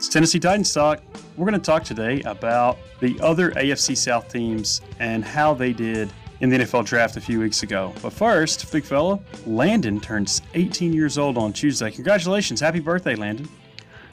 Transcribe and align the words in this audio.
It's 0.00 0.08
Tennessee 0.08 0.40
Titans 0.40 0.72
Talk. 0.72 1.02
We're 1.36 1.44
going 1.46 1.60
to 1.60 1.66
talk 1.66 1.84
today 1.84 2.22
about 2.22 2.78
the 3.00 3.20
other 3.20 3.50
AFC 3.50 3.94
South 3.94 4.32
teams 4.32 4.80
and 4.98 5.22
how 5.22 5.52
they 5.52 5.74
did 5.74 6.10
in 6.40 6.48
the 6.48 6.56
NFL 6.56 6.86
draft 6.86 7.18
a 7.18 7.20
few 7.20 7.38
weeks 7.38 7.62
ago. 7.62 7.92
But 8.00 8.14
first, 8.14 8.72
big 8.72 8.82
fella, 8.82 9.20
Landon 9.44 10.00
turns 10.00 10.40
18 10.54 10.94
years 10.94 11.18
old 11.18 11.36
on 11.36 11.52
Tuesday. 11.52 11.90
Congratulations. 11.90 12.60
Happy 12.60 12.80
birthday, 12.80 13.14
Landon. 13.14 13.46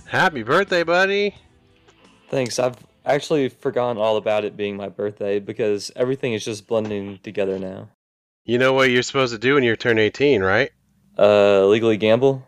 Happy 0.04 0.44
birthday, 0.44 0.84
buddy. 0.84 1.34
Thanks. 2.30 2.60
I've 2.60 2.76
actually 3.06 3.48
forgotten 3.48 3.98
all 3.98 4.18
about 4.18 4.44
it 4.44 4.58
being 4.58 4.76
my 4.76 4.90
birthday 4.90 5.40
because 5.40 5.90
everything 5.96 6.34
is 6.34 6.44
just 6.44 6.68
blending 6.68 7.20
together 7.20 7.58
now. 7.58 7.88
You 8.44 8.58
know 8.58 8.74
what 8.74 8.90
you're 8.90 9.04
supposed 9.04 9.32
to 9.32 9.40
do 9.40 9.54
when 9.54 9.64
you 9.64 9.74
turn 9.78 10.00
18, 10.00 10.42
right? 10.44 10.70
Uh, 11.18 11.66
legally 11.68 11.96
gamble? 11.96 12.46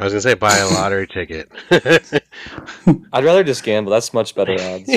I 0.00 0.04
was 0.04 0.14
gonna 0.14 0.22
say 0.22 0.34
buy 0.34 0.56
a 0.56 0.66
lottery 0.74 1.06
ticket. 1.06 1.50
I'd 3.12 3.24
rather 3.24 3.44
just 3.44 3.62
gamble. 3.62 3.92
That's 3.92 4.14
much 4.14 4.34
better 4.34 4.54
odds. 4.58 4.90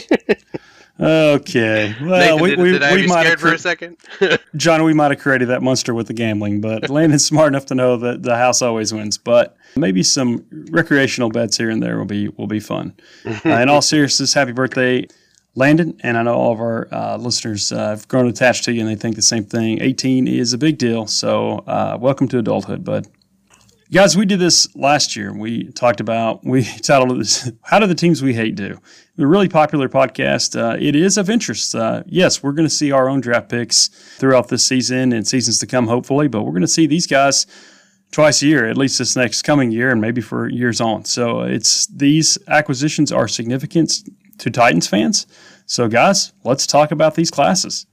Okay. 0.99 1.95
Well, 2.01 2.37
Nathan, 2.37 2.41
we, 2.41 2.49
did, 2.51 2.59
we, 2.59 2.71
did 2.71 2.83
I 2.83 2.87
have 2.87 2.95
we 2.95 3.01
you 3.01 3.07
might 3.07 3.23
scared 3.23 3.39
have 3.39 3.49
for 3.49 3.53
a 3.53 3.59
second? 3.59 3.97
John, 4.55 4.83
we 4.83 4.93
might 4.93 5.11
have 5.11 5.19
created 5.19 5.49
that 5.49 5.61
monster 5.61 5.93
with 5.93 6.07
the 6.07 6.13
gambling, 6.13 6.61
but 6.61 6.89
Landon's 6.89 7.25
smart 7.25 7.47
enough 7.49 7.65
to 7.67 7.75
know 7.75 7.97
that 7.97 8.23
the 8.23 8.37
house 8.37 8.61
always 8.61 8.93
wins. 8.93 9.17
But 9.17 9.57
maybe 9.75 10.03
some 10.03 10.45
recreational 10.69 11.29
bets 11.29 11.57
here 11.57 11.69
and 11.69 11.83
there 11.83 11.97
will 11.97 12.05
be 12.05 12.29
will 12.29 12.47
be 12.47 12.59
fun. 12.59 12.93
Uh, 13.25 13.49
in 13.49 13.69
all 13.69 13.81
seriousness, 13.81 14.33
happy 14.33 14.53
birthday, 14.53 15.07
Landon! 15.55 15.99
And 16.01 16.17
I 16.17 16.23
know 16.23 16.35
all 16.35 16.53
of 16.53 16.59
our 16.61 16.87
uh, 16.93 17.17
listeners 17.17 17.71
uh, 17.71 17.89
have 17.89 18.07
grown 18.07 18.27
attached 18.27 18.63
to 18.65 18.71
you, 18.71 18.79
and 18.79 18.89
they 18.89 18.95
think 18.95 19.15
the 19.17 19.21
same 19.21 19.43
thing. 19.43 19.81
18 19.81 20.27
is 20.27 20.53
a 20.53 20.57
big 20.57 20.77
deal, 20.77 21.07
so 21.07 21.57
uh, 21.67 21.97
welcome 21.99 22.27
to 22.29 22.37
adulthood, 22.37 22.85
bud. 22.85 23.07
Guys, 23.93 24.17
we 24.17 24.25
did 24.25 24.39
this 24.39 24.75
last 24.75 25.15
year. 25.15 25.31
We 25.31 25.65
talked 25.65 25.99
about, 25.99 26.43
we 26.43 26.63
titled 26.81 27.19
this, 27.19 27.51
How 27.61 27.77
Do 27.77 27.85
the 27.85 27.93
Teams 27.93 28.23
We 28.23 28.33
Hate 28.33 28.55
Do? 28.55 28.79
A 29.19 29.27
really 29.27 29.47
popular 29.47 29.87
podcast. 29.87 30.59
Uh, 30.59 30.75
it 30.81 30.95
is 30.95 31.15
of 31.15 31.29
interest. 31.29 31.75
Uh, 31.75 32.01
yes, 32.07 32.41
we're 32.41 32.53
going 32.53 32.67
to 32.67 32.73
see 32.73 32.91
our 32.91 33.07
own 33.07 33.21
draft 33.21 33.49
picks 33.49 33.89
throughout 34.17 34.47
this 34.47 34.65
season 34.65 35.13
and 35.13 35.27
seasons 35.27 35.59
to 35.59 35.67
come, 35.67 35.85
hopefully, 35.85 36.27
but 36.27 36.41
we're 36.41 36.53
going 36.53 36.61
to 36.61 36.67
see 36.67 36.87
these 36.87 37.05
guys 37.05 37.45
twice 38.11 38.41
a 38.41 38.47
year, 38.47 38.67
at 38.67 38.77
least 38.77 38.97
this 38.97 39.15
next 39.15 39.43
coming 39.43 39.69
year, 39.69 39.91
and 39.91 40.01
maybe 40.01 40.21
for 40.21 40.49
years 40.49 40.81
on. 40.81 41.05
So 41.05 41.41
it's 41.41 41.85
these 41.85 42.39
acquisitions 42.47 43.11
are 43.11 43.27
significant 43.27 44.09
to 44.39 44.49
Titans 44.49 44.87
fans. 44.87 45.27
So, 45.67 45.87
guys, 45.87 46.33
let's 46.43 46.65
talk 46.65 46.89
about 46.89 47.13
these 47.13 47.29
classes. 47.29 47.85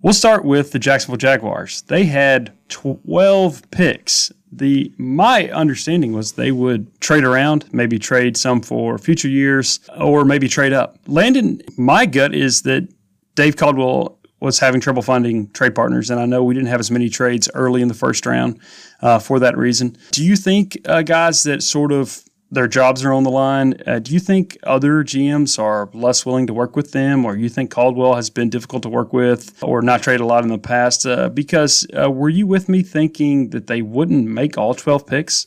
We'll 0.00 0.14
start 0.14 0.44
with 0.44 0.70
the 0.70 0.78
Jacksonville 0.78 1.18
Jaguars. 1.18 1.82
They 1.82 2.04
had 2.04 2.56
12 2.68 3.70
picks. 3.72 4.30
The 4.52 4.92
my 4.98 5.48
understanding 5.50 6.12
was 6.12 6.32
they 6.32 6.50
would 6.50 7.00
trade 7.00 7.24
around, 7.24 7.72
maybe 7.72 7.98
trade 7.98 8.36
some 8.36 8.60
for 8.60 8.98
future 8.98 9.28
years 9.28 9.80
or 9.98 10.24
maybe 10.24 10.48
trade 10.48 10.72
up. 10.72 10.98
Landon, 11.06 11.62
my 11.76 12.06
gut 12.06 12.34
is 12.34 12.62
that 12.62 12.88
Dave 13.36 13.56
Caldwell 13.56 14.18
was 14.40 14.58
having 14.58 14.80
trouble 14.80 15.02
finding 15.02 15.50
trade 15.50 15.74
partners, 15.74 16.10
and 16.10 16.18
I 16.18 16.26
know 16.26 16.42
we 16.42 16.54
didn't 16.54 16.68
have 16.68 16.80
as 16.80 16.90
many 16.90 17.08
trades 17.08 17.48
early 17.54 17.82
in 17.82 17.88
the 17.88 17.94
first 17.94 18.26
round 18.26 18.58
uh, 19.02 19.18
for 19.18 19.38
that 19.38 19.56
reason. 19.56 19.96
Do 20.10 20.24
you 20.24 20.34
think, 20.34 20.78
uh, 20.86 21.02
guys, 21.02 21.42
that 21.44 21.62
sort 21.62 21.92
of 21.92 22.24
their 22.50 22.66
jobs 22.66 23.04
are 23.04 23.12
on 23.12 23.22
the 23.22 23.30
line. 23.30 23.74
Uh, 23.86 24.00
do 24.00 24.12
you 24.12 24.18
think 24.18 24.58
other 24.64 25.04
GMs 25.04 25.58
are 25.58 25.88
less 25.94 26.26
willing 26.26 26.46
to 26.48 26.54
work 26.54 26.74
with 26.74 26.92
them, 26.92 27.24
or 27.24 27.36
you 27.36 27.48
think 27.48 27.70
Caldwell 27.70 28.14
has 28.14 28.28
been 28.28 28.50
difficult 28.50 28.82
to 28.82 28.88
work 28.88 29.12
with, 29.12 29.62
or 29.62 29.82
not 29.82 30.02
trade 30.02 30.20
a 30.20 30.26
lot 30.26 30.42
in 30.42 30.48
the 30.48 30.58
past? 30.58 31.06
Uh, 31.06 31.28
because 31.28 31.86
uh, 31.96 32.10
were 32.10 32.28
you 32.28 32.46
with 32.46 32.68
me 32.68 32.82
thinking 32.82 33.50
that 33.50 33.68
they 33.68 33.82
wouldn't 33.82 34.26
make 34.26 34.58
all 34.58 34.74
12 34.74 35.06
picks? 35.06 35.46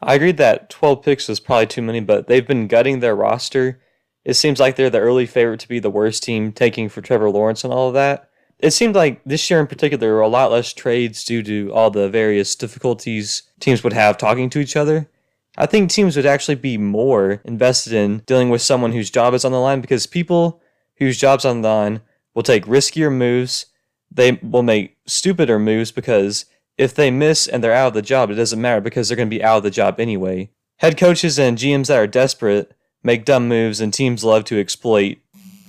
I 0.00 0.14
agreed 0.14 0.38
that 0.38 0.70
12 0.70 1.02
picks 1.02 1.28
was 1.28 1.40
probably 1.40 1.66
too 1.66 1.82
many, 1.82 2.00
but 2.00 2.28
they've 2.28 2.46
been 2.46 2.66
gutting 2.66 3.00
their 3.00 3.16
roster. 3.16 3.80
It 4.24 4.34
seems 4.34 4.58
like 4.58 4.76
they're 4.76 4.90
the 4.90 4.98
early 4.98 5.26
favorite 5.26 5.60
to 5.60 5.68
be 5.68 5.80
the 5.80 5.90
worst 5.90 6.22
team, 6.22 6.52
taking 6.52 6.88
for 6.88 7.02
Trevor 7.02 7.30
Lawrence 7.30 7.62
and 7.62 7.72
all 7.72 7.88
of 7.88 7.94
that. 7.94 8.30
It 8.58 8.70
seemed 8.70 8.94
like 8.94 9.22
this 9.24 9.50
year 9.50 9.60
in 9.60 9.66
particular, 9.66 10.00
there 10.00 10.14
were 10.14 10.20
a 10.20 10.28
lot 10.28 10.50
less 10.50 10.72
trades 10.72 11.24
due 11.24 11.42
to 11.42 11.70
all 11.74 11.90
the 11.90 12.08
various 12.08 12.54
difficulties 12.54 13.42
teams 13.60 13.84
would 13.84 13.92
have 13.92 14.16
talking 14.16 14.48
to 14.50 14.60
each 14.60 14.76
other. 14.76 15.10
I 15.56 15.66
think 15.66 15.90
teams 15.90 16.16
would 16.16 16.26
actually 16.26 16.56
be 16.56 16.76
more 16.78 17.40
invested 17.44 17.92
in 17.92 18.18
dealing 18.26 18.50
with 18.50 18.62
someone 18.62 18.92
whose 18.92 19.10
job 19.10 19.34
is 19.34 19.44
on 19.44 19.52
the 19.52 19.60
line 19.60 19.80
because 19.80 20.06
people 20.06 20.60
whose 20.98 21.18
job's 21.18 21.44
on 21.44 21.62
the 21.62 21.68
line 21.68 22.00
will 22.34 22.42
take 22.42 22.66
riskier 22.66 23.12
moves. 23.12 23.66
They 24.10 24.32
will 24.32 24.62
make 24.62 24.96
stupider 25.06 25.58
moves 25.58 25.92
because 25.92 26.46
if 26.76 26.94
they 26.94 27.10
miss 27.10 27.46
and 27.46 27.62
they're 27.62 27.72
out 27.72 27.88
of 27.88 27.94
the 27.94 28.02
job, 28.02 28.30
it 28.30 28.34
doesn't 28.34 28.60
matter 28.60 28.80
because 28.80 29.08
they're 29.08 29.16
going 29.16 29.30
to 29.30 29.36
be 29.36 29.44
out 29.44 29.58
of 29.58 29.62
the 29.62 29.70
job 29.70 30.00
anyway. 30.00 30.50
Head 30.78 30.96
coaches 30.96 31.38
and 31.38 31.56
GMs 31.56 31.86
that 31.86 31.98
are 31.98 32.06
desperate 32.06 32.74
make 33.04 33.24
dumb 33.24 33.46
moves, 33.48 33.80
and 33.80 33.92
teams 33.92 34.24
love 34.24 34.44
to 34.44 34.58
exploit 34.58 35.18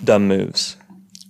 dumb 0.04 0.28
moves. 0.28 0.78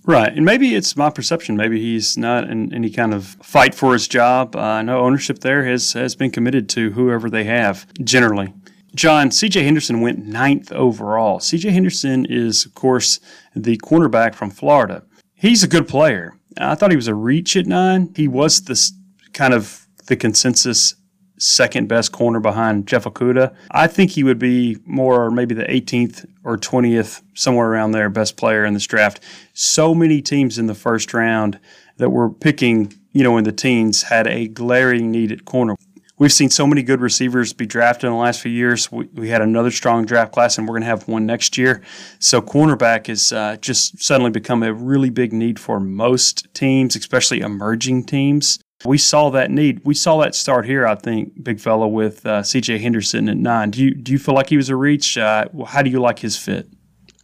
Right. 0.06 0.32
And 0.32 0.44
maybe 0.44 0.76
it's 0.76 0.96
my 0.96 1.10
perception. 1.10 1.56
Maybe 1.56 1.80
he's 1.80 2.16
not 2.16 2.48
in 2.48 2.72
any 2.72 2.90
kind 2.90 3.12
of 3.12 3.26
fight 3.42 3.74
for 3.74 3.92
his 3.92 4.06
job. 4.06 4.54
Uh, 4.54 4.60
I 4.60 4.82
know 4.82 5.00
ownership 5.00 5.40
there 5.40 5.64
has, 5.64 5.94
has 5.94 6.14
been 6.14 6.30
committed 6.30 6.68
to 6.70 6.92
whoever 6.92 7.28
they 7.28 7.42
have, 7.42 7.92
generally. 8.04 8.54
John, 8.94 9.30
CJ 9.30 9.64
Henderson 9.64 10.00
went 10.00 10.24
ninth 10.24 10.70
overall. 10.70 11.40
CJ 11.40 11.72
Henderson 11.72 12.24
is, 12.24 12.64
of 12.64 12.74
course, 12.74 13.18
the 13.56 13.76
cornerback 13.78 14.36
from 14.36 14.50
Florida. 14.50 15.02
He's 15.34 15.64
a 15.64 15.68
good 15.68 15.88
player. 15.88 16.36
I 16.56 16.76
thought 16.76 16.92
he 16.92 16.96
was 16.96 17.08
a 17.08 17.14
reach 17.14 17.56
at 17.56 17.66
nine. 17.66 18.12
He 18.14 18.28
was 18.28 18.62
this 18.62 18.92
kind 19.32 19.52
of 19.52 19.86
the 20.06 20.16
consensus 20.16 20.94
second 21.38 21.88
best 21.88 22.12
corner 22.12 22.40
behind 22.40 22.86
Jeff 22.86 23.04
Okudah. 23.04 23.54
I 23.70 23.86
think 23.86 24.12
he 24.12 24.24
would 24.24 24.38
be 24.38 24.78
more 24.84 25.30
maybe 25.30 25.54
the 25.54 25.64
18th 25.64 26.26
or 26.44 26.56
20th, 26.56 27.22
somewhere 27.34 27.68
around 27.68 27.92
there, 27.92 28.08
best 28.08 28.36
player 28.36 28.64
in 28.64 28.74
this 28.74 28.86
draft. 28.86 29.20
So 29.52 29.94
many 29.94 30.22
teams 30.22 30.58
in 30.58 30.66
the 30.66 30.74
first 30.74 31.12
round 31.12 31.58
that 31.98 32.10
were 32.10 32.30
picking, 32.30 32.92
you 33.12 33.22
know, 33.22 33.36
in 33.36 33.44
the 33.44 33.52
teens 33.52 34.04
had 34.04 34.26
a 34.26 34.48
glaring 34.48 35.10
need 35.10 35.32
at 35.32 35.44
corner. 35.44 35.76
We've 36.18 36.32
seen 36.32 36.48
so 36.48 36.66
many 36.66 36.82
good 36.82 37.02
receivers 37.02 37.52
be 37.52 37.66
drafted 37.66 38.04
in 38.04 38.12
the 38.12 38.18
last 38.18 38.40
few 38.40 38.50
years. 38.50 38.90
We, 38.90 39.04
we 39.12 39.28
had 39.28 39.42
another 39.42 39.70
strong 39.70 40.06
draft 40.06 40.32
class, 40.32 40.56
and 40.56 40.66
we're 40.66 40.72
going 40.72 40.82
to 40.82 40.86
have 40.86 41.06
one 41.06 41.26
next 41.26 41.58
year. 41.58 41.82
So, 42.20 42.40
cornerback 42.40 43.08
has 43.08 43.32
uh, 43.32 43.58
just 43.60 44.02
suddenly 44.02 44.30
become 44.30 44.62
a 44.62 44.72
really 44.72 45.10
big 45.10 45.34
need 45.34 45.60
for 45.60 45.78
most 45.78 46.46
teams, 46.54 46.96
especially 46.96 47.40
emerging 47.40 48.04
teams. 48.04 48.58
We 48.84 48.98
saw 48.98 49.30
that 49.30 49.50
need. 49.50 49.80
We 49.84 49.94
saw 49.94 50.18
that 50.18 50.34
start 50.34 50.66
here, 50.66 50.86
I 50.86 50.94
think, 50.96 51.42
big 51.42 51.60
fellow, 51.60 51.86
with 51.86 52.24
uh, 52.26 52.42
C.J. 52.42 52.78
Henderson 52.78 53.28
at 53.28 53.36
nine. 53.36 53.70
Do 53.70 53.82
you 53.82 53.94
do 53.94 54.12
you 54.12 54.18
feel 54.18 54.34
like 54.34 54.50
he 54.50 54.56
was 54.56 54.68
a 54.68 54.76
reach? 54.76 55.16
Uh, 55.16 55.46
how 55.66 55.82
do 55.82 55.90
you 55.90 56.00
like 56.00 56.18
his 56.18 56.36
fit? 56.36 56.68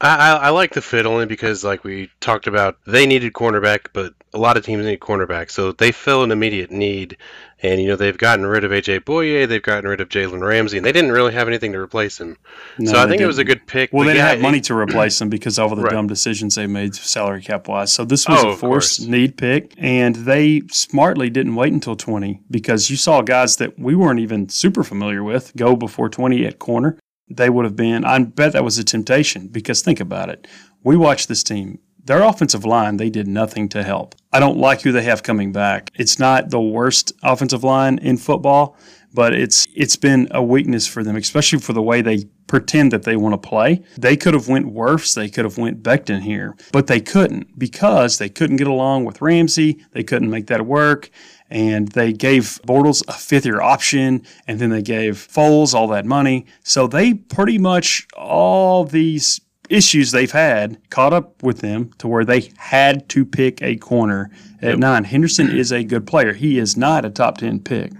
I, 0.03 0.17
I, 0.17 0.31
I 0.35 0.49
like 0.51 0.73
the 0.75 0.83
fit 0.83 1.07
only 1.07 1.27
because, 1.27 1.63
like 1.65 1.85
we 1.85 2.11
talked 2.21 2.47
about, 2.49 2.77
they 2.87 3.07
needed 3.07 3.33
cornerback, 3.33 3.87
but 3.93 4.13
a 4.35 4.39
lot 4.39 4.57
of 4.57 4.65
teams 4.65 4.85
need 4.85 5.01
cornerback, 5.01 5.51
so 5.51 5.73
they 5.73 5.93
fill 5.93 6.25
an 6.25 6.31
immediate 6.33 6.71
need. 6.71 7.17
And 7.65 7.81
you 7.81 7.87
know 7.87 7.95
they've 7.95 8.19
gotten 8.19 8.45
rid 8.45 8.65
of 8.65 8.73
AJ 8.73 9.05
Bouye, 9.05 9.47
they've 9.47 9.63
gotten 9.63 9.89
rid 9.89 10.01
of 10.01 10.09
Jalen 10.09 10.45
Ramsey, 10.45 10.79
and 10.79 10.85
they 10.85 10.91
didn't 10.91 11.13
really 11.13 11.33
have 11.33 11.47
anything 11.47 11.71
to 11.73 11.79
replace 11.79 12.21
him. 12.21 12.37
No, 12.77 12.91
so 12.91 12.99
I 13.01 13.07
think 13.07 13.21
it 13.23 13.27
was 13.29 13.39
a 13.39 13.45
good 13.45 13.65
pick. 13.69 13.93
Well, 13.93 14.05
they 14.05 14.15
didn't 14.15 14.25
yeah, 14.27 14.31
have 14.33 14.41
money 14.41 14.59
it- 14.59 14.65
to 14.65 14.75
replace 14.77 15.17
them 15.21 15.29
because 15.29 15.61
of 15.61 15.71
all 15.71 15.77
the 15.77 15.83
Right. 15.83 15.93
dumb 15.93 16.09
decisions 16.09 16.57
they 16.57 16.67
made 16.67 16.97
salary 16.97 17.41
cap 17.41 17.69
wise. 17.69 17.93
So 17.93 18.05
this 18.05 18.27
was 18.29 18.43
Oh, 18.43 18.49
a 18.49 18.57
forced 18.57 19.07
need 19.09 19.37
pick, 19.37 19.75
and 19.79 20.17
they 20.17 20.63
smartly 20.73 21.31
didn't 21.31 21.55
wait 21.55 21.73
until 21.73 21.95
20 21.95 22.41
because 22.51 22.91
you 22.91 22.97
saw 22.97 23.23
guys 23.23 23.55
that 23.59 23.79
we 23.79 23.95
weren't 23.95 24.19
even 24.19 24.49
super 24.49 24.83
familiar 24.83 25.23
with 25.23 25.53
go 25.55 25.77
before 25.77 26.09
20 26.09 26.45
at 26.45 26.59
corner. 26.59 26.99
They 27.29 27.51
would 27.51 27.65
have 27.65 27.77
been, 27.77 28.05
I 28.05 28.19
bet 28.19 28.53
that 28.53 28.65
was 28.65 28.79
a 28.79 28.85
temptation 28.85 29.49
because 29.49 29.83
think 29.83 30.01
about 30.01 30.29
it. 30.29 30.47
We 30.83 30.97
watched 30.97 31.29
this 31.29 31.43
team. 31.43 31.79
Their 32.05 32.23
offensive 32.23 32.65
line, 32.65 32.97
they 32.97 33.11
did 33.11 33.29
nothing 33.29 33.69
to 33.71 33.85
help. 33.85 34.17
I 34.33 34.41
don't 34.41 34.59
like 34.59 34.83
who 34.83 34.91
they 34.91 35.05
have 35.05 35.23
coming 35.23 35.53
back. 35.53 35.91
It's 35.95 36.19
not 36.19 36.51
the 36.51 36.61
worst 36.61 37.13
offensive 37.23 37.63
line 37.63 37.99
in 37.99 38.17
football, 38.17 38.77
but 39.15 39.35
it's 39.35 39.69
it's 39.75 39.95
been 39.95 40.27
a 40.33 40.43
weakness 40.43 40.87
for 40.87 41.05
them, 41.05 41.17
especially 41.17 41.61
for 41.61 41.73
the 41.73 41.83
way 41.83 42.01
they 42.01 42.25
pretend 42.49 42.93
that 42.93 43.05
they 43.05 43.17
want 43.17 43.41
to 43.41 43.49
play. 43.49 43.83
They 43.97 44.17
could 44.17 44.35
have 44.35 44.49
went 44.49 44.73
worse. 44.73 45.15
They 45.15 45.29
could 45.29 45.45
have 45.45 45.59
went 45.59 45.83
Becton 45.83 46.23
here, 46.23 46.57
but 46.73 46.87
they 46.89 47.01
couldn't 47.01 47.59
because 47.59 48.19
they 48.19 48.29
couldn't 48.29 48.57
get 48.57 48.67
along 48.67 49.05
with 49.05 49.23
Ramsey. 49.23 49.85
They 49.93 50.03
couldn't 50.03 50.31
make 50.31 50.49
that 50.49 50.67
work. 50.67 51.11
And 51.53 51.89
they 51.89 52.15
gave 52.15 52.59
Bortles 52.67 53.07
a 53.09 53.13
fifth 53.13 53.45
year 53.45 53.61
option, 53.61 54.25
and 54.49 54.59
then 54.59 54.71
they 54.71 54.81
gave 54.81 55.17
Foles 55.17 55.75
all 55.75 55.87
that 55.89 56.07
money. 56.07 56.47
So 56.65 56.87
they 56.87 57.13
pretty 57.13 57.59
much 57.59 58.07
all 58.17 58.85
these 58.85 59.39
issues 59.69 60.13
they've 60.13 60.33
had 60.33 60.79
caught 60.89 61.13
up 61.13 61.43
with 61.43 61.59
them 61.59 61.91
to 61.99 62.09
where 62.09 62.25
they 62.25 62.51
had 62.57 63.07
to 63.11 63.27
pick 63.27 63.61
a 63.63 63.77
corner 63.77 64.31
at 64.63 64.79
nine. 64.79 65.05
Henderson 65.05 65.51
is 65.51 65.73
a 65.73 65.85
good 65.85 66.07
player. 66.07 66.33
He 66.33 66.59
is 66.59 66.77
not 66.77 67.05
a 67.05 67.11
top 67.11 67.37
10 67.37 67.61
pick. 67.61 67.93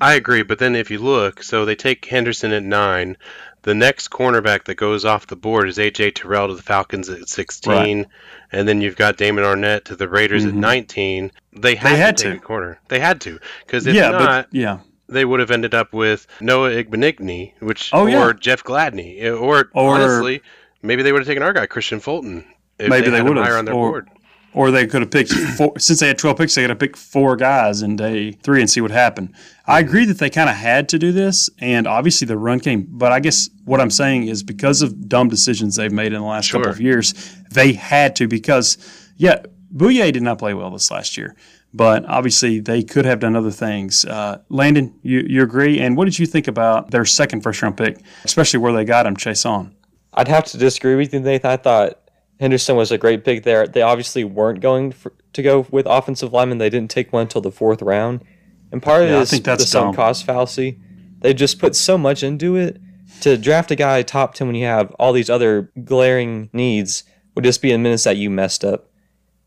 I 0.00 0.14
agree, 0.14 0.42
but 0.42 0.58
then 0.58 0.76
if 0.76 0.90
you 0.90 0.98
look, 0.98 1.42
so 1.42 1.64
they 1.64 1.74
take 1.74 2.04
Henderson 2.04 2.52
at 2.52 2.62
nine. 2.62 3.16
The 3.62 3.74
next 3.74 4.08
cornerback 4.08 4.64
that 4.64 4.76
goes 4.76 5.04
off 5.04 5.26
the 5.26 5.36
board 5.36 5.68
is 5.68 5.78
AJ 5.78 6.14
Terrell 6.14 6.48
to 6.48 6.54
the 6.54 6.62
Falcons 6.62 7.08
at 7.08 7.28
16, 7.28 7.72
Right. 7.98 8.06
and 8.52 8.68
then 8.68 8.80
you've 8.80 8.96
got 8.96 9.16
Damon 9.16 9.44
Arnette 9.44 9.84
to 9.84 9.96
the 9.96 10.08
Raiders 10.08 10.44
at 10.44 10.52
Mhm. 10.54 10.58
19. 10.58 11.32
They 11.54 11.74
had, 11.74 11.96
had 11.96 12.16
to 12.18 12.24
take 12.24 12.32
to. 12.34 12.38
a 12.38 12.40
corner. 12.46 12.78
They 12.88 13.00
had 13.00 13.20
to 13.22 13.38
because 13.66 13.86
if 13.86 13.94
yeah, 13.94 14.10
not, 14.10 14.20
but 14.20 14.48
yeah. 14.52 14.78
they 15.08 15.24
would 15.24 15.40
have 15.40 15.50
ended 15.50 15.74
up 15.74 15.92
with 15.92 16.26
Noah 16.40 16.70
Igbinoghene, 16.70 17.52
which 17.60 17.90
Oh, 17.92 18.04
or 18.04 18.08
yeah. 18.08 18.32
Jeff 18.38 18.62
Gladney, 18.62 19.22
or, 19.24 19.68
Or- 19.74 19.94
honestly, 19.94 20.40
maybe 20.82 21.02
they 21.02 21.12
would 21.12 21.20
have 21.22 21.26
taken 21.28 21.42
our 21.42 21.52
guy 21.52 21.66
Kristian 21.66 22.00
Fulton. 22.00 22.44
If 22.78 22.88
Maybe 22.88 23.06
they, 23.10 23.16
they 23.16 23.22
would've, 23.22 23.42
higher 23.42 23.56
on 23.58 23.64
their 23.64 23.74
or- 23.74 23.90
board. 23.90 24.08
Or 24.54 24.70
they 24.70 24.86
could 24.86 25.02
have 25.02 25.10
picked 25.10 25.30
four, 25.30 25.78
since 25.78 26.00
they 26.00 26.08
had 26.08 26.18
12 26.18 26.38
picks, 26.38 26.54
they 26.54 26.62
got 26.62 26.68
to 26.68 26.74
pick 26.74 26.96
four 26.96 27.36
guys 27.36 27.82
in 27.82 27.96
day 27.96 28.32
three 28.32 28.60
and 28.60 28.68
see 28.68 28.80
what 28.80 28.90
happened. 28.90 29.34
I 29.66 29.78
agree 29.80 30.06
that 30.06 30.18
they 30.18 30.30
kind 30.30 30.48
of 30.48 30.56
had 30.56 30.88
to 30.88 30.98
do 30.98 31.12
this, 31.12 31.50
and 31.58 31.86
obviously 31.86 32.26
the 32.26 32.38
run 32.38 32.58
came. 32.58 32.86
But 32.88 33.12
I 33.12 33.20
guess 33.20 33.50
what 33.66 33.80
I'm 33.80 33.90
saying 33.90 34.26
is 34.26 34.42
because 34.42 34.80
of 34.80 35.08
dumb 35.08 35.28
decisions 35.28 35.76
they've 35.76 35.92
made 35.92 36.12
in 36.12 36.20
the 36.20 36.26
last 36.26 36.50
couple 36.50 36.70
of 36.70 36.80
years, 36.80 37.12
they 37.50 37.74
had 37.74 38.16
to 38.16 38.26
because, 38.26 38.78
yeah, 39.16 39.42
Bouye 39.74 40.12
did 40.12 40.22
not 40.22 40.38
play 40.38 40.54
well 40.54 40.70
this 40.70 40.90
last 40.90 41.16
year. 41.16 41.36
But 41.74 42.06
obviously, 42.06 42.60
they 42.60 42.82
could 42.82 43.04
have 43.04 43.20
done 43.20 43.36
other 43.36 43.50
things. 43.50 44.06
Uh, 44.06 44.38
Landon, 44.48 44.98
you, 45.02 45.20
you 45.28 45.42
agree? 45.42 45.78
And 45.80 45.96
what 45.96 46.06
did 46.06 46.18
you 46.18 46.24
think 46.24 46.48
about 46.48 46.90
their 46.90 47.04
second 47.04 47.42
first 47.42 47.60
round 47.60 47.76
pick, 47.76 48.00
especially 48.24 48.60
where 48.60 48.72
they 48.72 48.86
got 48.86 49.04
him, 49.04 49.16
Chase 49.16 49.44
on? 49.44 49.74
I'd 50.14 50.28
have 50.28 50.44
to 50.46 50.58
disagree 50.58 50.94
with 50.94 51.12
you, 51.12 51.20
Nathan. 51.20 51.50
I 51.50 51.56
thought 51.58 52.00
Henderson 52.40 52.76
was 52.76 52.90
a 52.92 52.98
great 52.98 53.24
pick 53.24 53.42
there. 53.42 53.66
They 53.66 53.82
obviously 53.82 54.24
weren't 54.24 54.60
going 54.60 54.92
for, 54.92 55.12
to 55.32 55.42
go 55.42 55.66
with 55.70 55.86
offensive 55.86 56.32
linemen. 56.32 56.58
They 56.58 56.70
didn't 56.70 56.90
take 56.90 57.12
one 57.12 57.22
until 57.22 57.40
the 57.40 57.50
fourth 57.52 57.82
round. 57.82 58.22
And 58.70 58.82
part 58.82 59.02
of 59.02 59.08
Yeah, 59.10 59.18
this 59.20 59.30
the 59.30 59.58
sunk 59.58 59.96
cost 59.96 60.24
fallacy. 60.24 60.78
They 61.20 61.34
just 61.34 61.58
put 61.58 61.74
so 61.74 61.98
much 61.98 62.22
into 62.22 62.56
it. 62.56 62.80
To 63.22 63.36
draft 63.36 63.70
a 63.70 63.74
guy 63.74 64.02
top 64.02 64.34
10 64.34 64.46
when 64.46 64.54
you 64.54 64.66
have 64.66 64.92
all 64.92 65.12
these 65.12 65.30
other 65.30 65.72
glaring 65.84 66.50
needs 66.52 67.02
would 67.34 67.44
just 67.44 67.60
be 67.62 67.72
a 67.72 67.78
minutes 67.78 68.04
that 68.04 68.16
you 68.16 68.30
messed 68.30 68.64
up. 68.64 68.88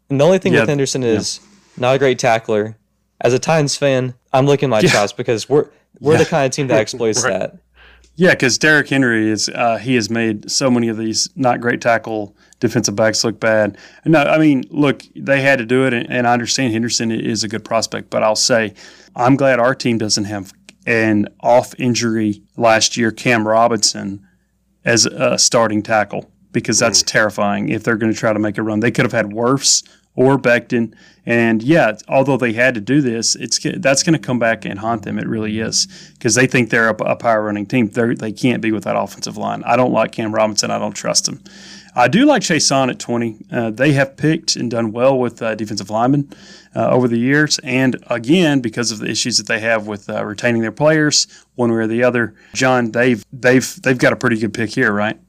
And 0.09 0.19
the 0.19 0.25
only 0.25 0.39
thing 0.39 0.53
Yeah, 0.53 0.61
with 0.61 0.69
Henderson 0.69 1.03
is 1.03 1.39
not 1.77 1.95
a 1.95 1.99
great 1.99 2.19
tackler. 2.19 2.77
As 3.21 3.33
a 3.33 3.39
Titans 3.39 3.77
fan, 3.77 4.15
I'm 4.33 4.45
licking 4.47 4.69
my 4.69 4.79
Yeah. 4.81 4.89
chops 4.89 5.13
because 5.13 5.47
we're 5.47 5.67
we're 5.99 6.13
Yeah. 6.13 6.19
the 6.19 6.25
kind 6.25 6.45
of 6.45 6.51
team 6.51 6.67
that 6.67 6.79
exploits 6.79 7.23
Right. 7.23 7.39
that. 7.39 7.55
Yeah, 8.15 8.31
because 8.31 8.57
Derrick 8.57 8.89
Henry 8.89 9.29
is 9.29 9.49
uh, 9.49 9.77
he 9.77 9.95
has 9.95 10.09
made 10.09 10.51
so 10.51 10.69
many 10.69 10.89
of 10.89 10.97
these 10.97 11.29
not 11.35 11.61
great 11.61 11.81
tackle 11.81 12.35
defensive 12.59 12.95
backs 12.95 13.23
look 13.23 13.39
bad. 13.39 13.77
No, 14.05 14.21
I 14.21 14.37
mean, 14.37 14.63
look, 14.69 15.03
they 15.15 15.41
had 15.41 15.59
to 15.59 15.65
do 15.65 15.85
it, 15.85 15.93
and, 15.93 16.09
and 16.09 16.27
I 16.27 16.33
understand 16.33 16.73
Henderson 16.73 17.11
is 17.11 17.43
a 17.43 17.47
good 17.47 17.63
prospect, 17.63 18.09
but 18.09 18.21
I'll 18.21 18.35
say 18.35 18.73
I'm 19.15 19.35
glad 19.35 19.59
our 19.59 19.73
team 19.73 19.97
doesn't 19.97 20.25
have 20.25 20.53
an 20.85 21.27
off 21.41 21.73
injury 21.79 22.41
last 22.57 22.97
year 22.97 23.11
Cam 23.11 23.47
Robinson 23.47 24.25
as 24.83 25.05
a 25.05 25.37
starting 25.37 25.83
tackle 25.83 26.31
because 26.51 26.79
that's 26.79 27.03
terrifying 27.03 27.69
if 27.69 27.83
they're 27.83 27.95
going 27.95 28.11
to 28.11 28.17
try 28.17 28.33
to 28.33 28.39
make 28.39 28.57
a 28.57 28.63
run. 28.63 28.79
They 28.79 28.91
could 28.91 29.05
have 29.05 29.11
had 29.11 29.27
Wirfs 29.27 29.87
or 30.15 30.37
Becton, 30.37 30.93
and 31.25 31.61
yeah, 31.61 31.97
although 32.07 32.37
they 32.37 32.53
had 32.53 32.73
to 32.73 32.81
do 32.81 33.01
this, 33.01 33.35
it's 33.35 33.59
that's 33.77 34.03
going 34.03 34.13
to 34.13 34.19
come 34.19 34.39
back 34.39 34.65
and 34.65 34.79
haunt 34.79 35.03
them. 35.03 35.19
It 35.19 35.27
really 35.27 35.59
is 35.59 35.87
because 36.13 36.35
they 36.35 36.47
think 36.47 36.69
they're 36.69 36.89
a, 36.89 36.95
a 37.03 37.15
power 37.15 37.43
running 37.43 37.65
team. 37.65 37.87
They're, 37.87 38.15
they 38.15 38.31
can't 38.31 38.61
be 38.61 38.71
with 38.71 38.83
that 38.85 38.95
offensive 38.95 39.37
line. 39.37 39.63
I 39.63 39.75
don't 39.75 39.91
like 39.91 40.11
Cam 40.11 40.33
Robinson. 40.33 40.71
I 40.71 40.79
don't 40.79 40.93
trust 40.93 41.27
him. 41.27 41.41
I 41.93 42.07
do 42.07 42.25
like 42.25 42.41
Chaisson 42.41 42.89
at 42.89 42.99
20. 42.99 43.37
Uh, 43.51 43.69
they 43.69 43.91
have 43.93 44.15
picked 44.15 44.55
and 44.55 44.71
done 44.71 44.93
well 44.93 45.19
with 45.19 45.41
uh, 45.41 45.55
defensive 45.55 45.89
linemen 45.89 46.31
uh, 46.75 46.89
over 46.89 47.07
the 47.07 47.19
years. 47.19 47.59
And 47.63 47.97
again, 48.07 48.61
because 48.61 48.91
of 48.91 48.99
the 48.99 49.09
issues 49.09 49.37
that 49.37 49.47
they 49.47 49.59
have 49.59 49.87
with 49.87 50.09
uh, 50.09 50.23
retaining 50.23 50.61
their 50.61 50.71
players, 50.71 51.27
one 51.55 51.69
way 51.69 51.77
or 51.77 51.87
the 51.87 52.03
other, 52.03 52.33
John, 52.53 52.91
they've 52.91 53.25
they've 53.33 53.81
they've 53.81 53.97
got 53.97 54.13
a 54.13 54.15
pretty 54.15 54.39
good 54.39 54.53
pick 54.53 54.69
here, 54.69 54.91
right? 54.91 55.19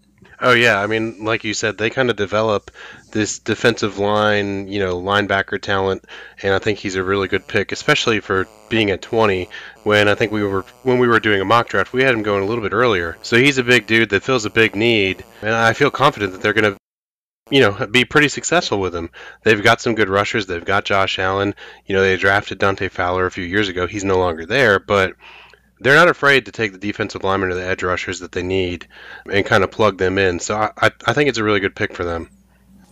Oh 0.40 0.52
yeah, 0.52 0.80
I 0.80 0.86
mean, 0.86 1.24
like 1.24 1.44
you 1.44 1.54
said, 1.54 1.78
they 1.78 1.90
kind 1.90 2.10
of 2.10 2.16
develop 2.16 2.70
this 3.12 3.38
defensive 3.38 3.98
line, 3.98 4.66
you 4.68 4.80
know, 4.80 5.00
linebacker 5.00 5.60
talent, 5.60 6.04
and 6.42 6.52
I 6.52 6.58
think 6.58 6.78
he's 6.78 6.96
a 6.96 7.04
really 7.04 7.28
good 7.28 7.46
pick, 7.46 7.70
especially 7.70 8.20
for 8.20 8.48
being 8.68 8.90
at 8.90 9.02
20. 9.02 9.48
When 9.84 10.08
I 10.08 10.14
think 10.14 10.32
we 10.32 10.42
were 10.42 10.62
when 10.82 10.98
we 10.98 11.06
were 11.06 11.20
doing 11.20 11.40
a 11.40 11.44
mock 11.44 11.68
draft, 11.68 11.92
we 11.92 12.02
had 12.02 12.14
him 12.14 12.22
going 12.22 12.42
a 12.42 12.46
little 12.46 12.62
bit 12.62 12.72
earlier. 12.72 13.16
So 13.22 13.36
he's 13.36 13.58
a 13.58 13.64
big 13.64 13.86
dude 13.86 14.10
that 14.10 14.24
fills 14.24 14.44
a 14.44 14.50
big 14.50 14.74
need, 14.74 15.24
and 15.40 15.54
I 15.54 15.72
feel 15.74 15.90
confident 15.90 16.32
that 16.32 16.42
they're 16.42 16.52
going 16.54 16.72
to, 16.72 16.78
you 17.50 17.60
know, 17.60 17.86
be 17.86 18.04
pretty 18.04 18.28
successful 18.28 18.80
with 18.80 18.94
him. 18.94 19.10
They've 19.44 19.62
got 19.62 19.80
some 19.80 19.94
good 19.94 20.08
rushers. 20.08 20.46
They've 20.46 20.64
got 20.64 20.84
Josh 20.84 21.18
Allen. 21.18 21.54
You 21.86 21.94
know, 21.94 22.02
they 22.02 22.16
drafted 22.16 22.58
Dante 22.58 22.88
Fowler 22.88 23.26
a 23.26 23.30
few 23.30 23.44
years 23.44 23.68
ago. 23.68 23.86
He's 23.86 24.04
no 24.04 24.18
longer 24.18 24.46
there, 24.46 24.78
but 24.78 25.14
they're 25.80 25.96
not 25.96 26.08
afraid 26.08 26.46
to 26.46 26.52
take 26.52 26.72
the 26.72 26.78
defensive 26.78 27.24
linemen 27.24 27.50
or 27.50 27.54
the 27.54 27.66
edge 27.66 27.82
rushers 27.82 28.20
that 28.20 28.32
they 28.32 28.42
need 28.42 28.86
and 29.30 29.44
kind 29.44 29.64
of 29.64 29.70
plug 29.70 29.98
them 29.98 30.16
in. 30.16 30.38
So 30.38 30.56
I, 30.56 30.70
I, 30.80 30.90
I 31.06 31.12
think 31.12 31.28
it's 31.28 31.38
a 31.38 31.44
really 31.44 31.60
good 31.60 31.74
pick 31.76 31.94
for 31.94 32.04
them. 32.04 32.30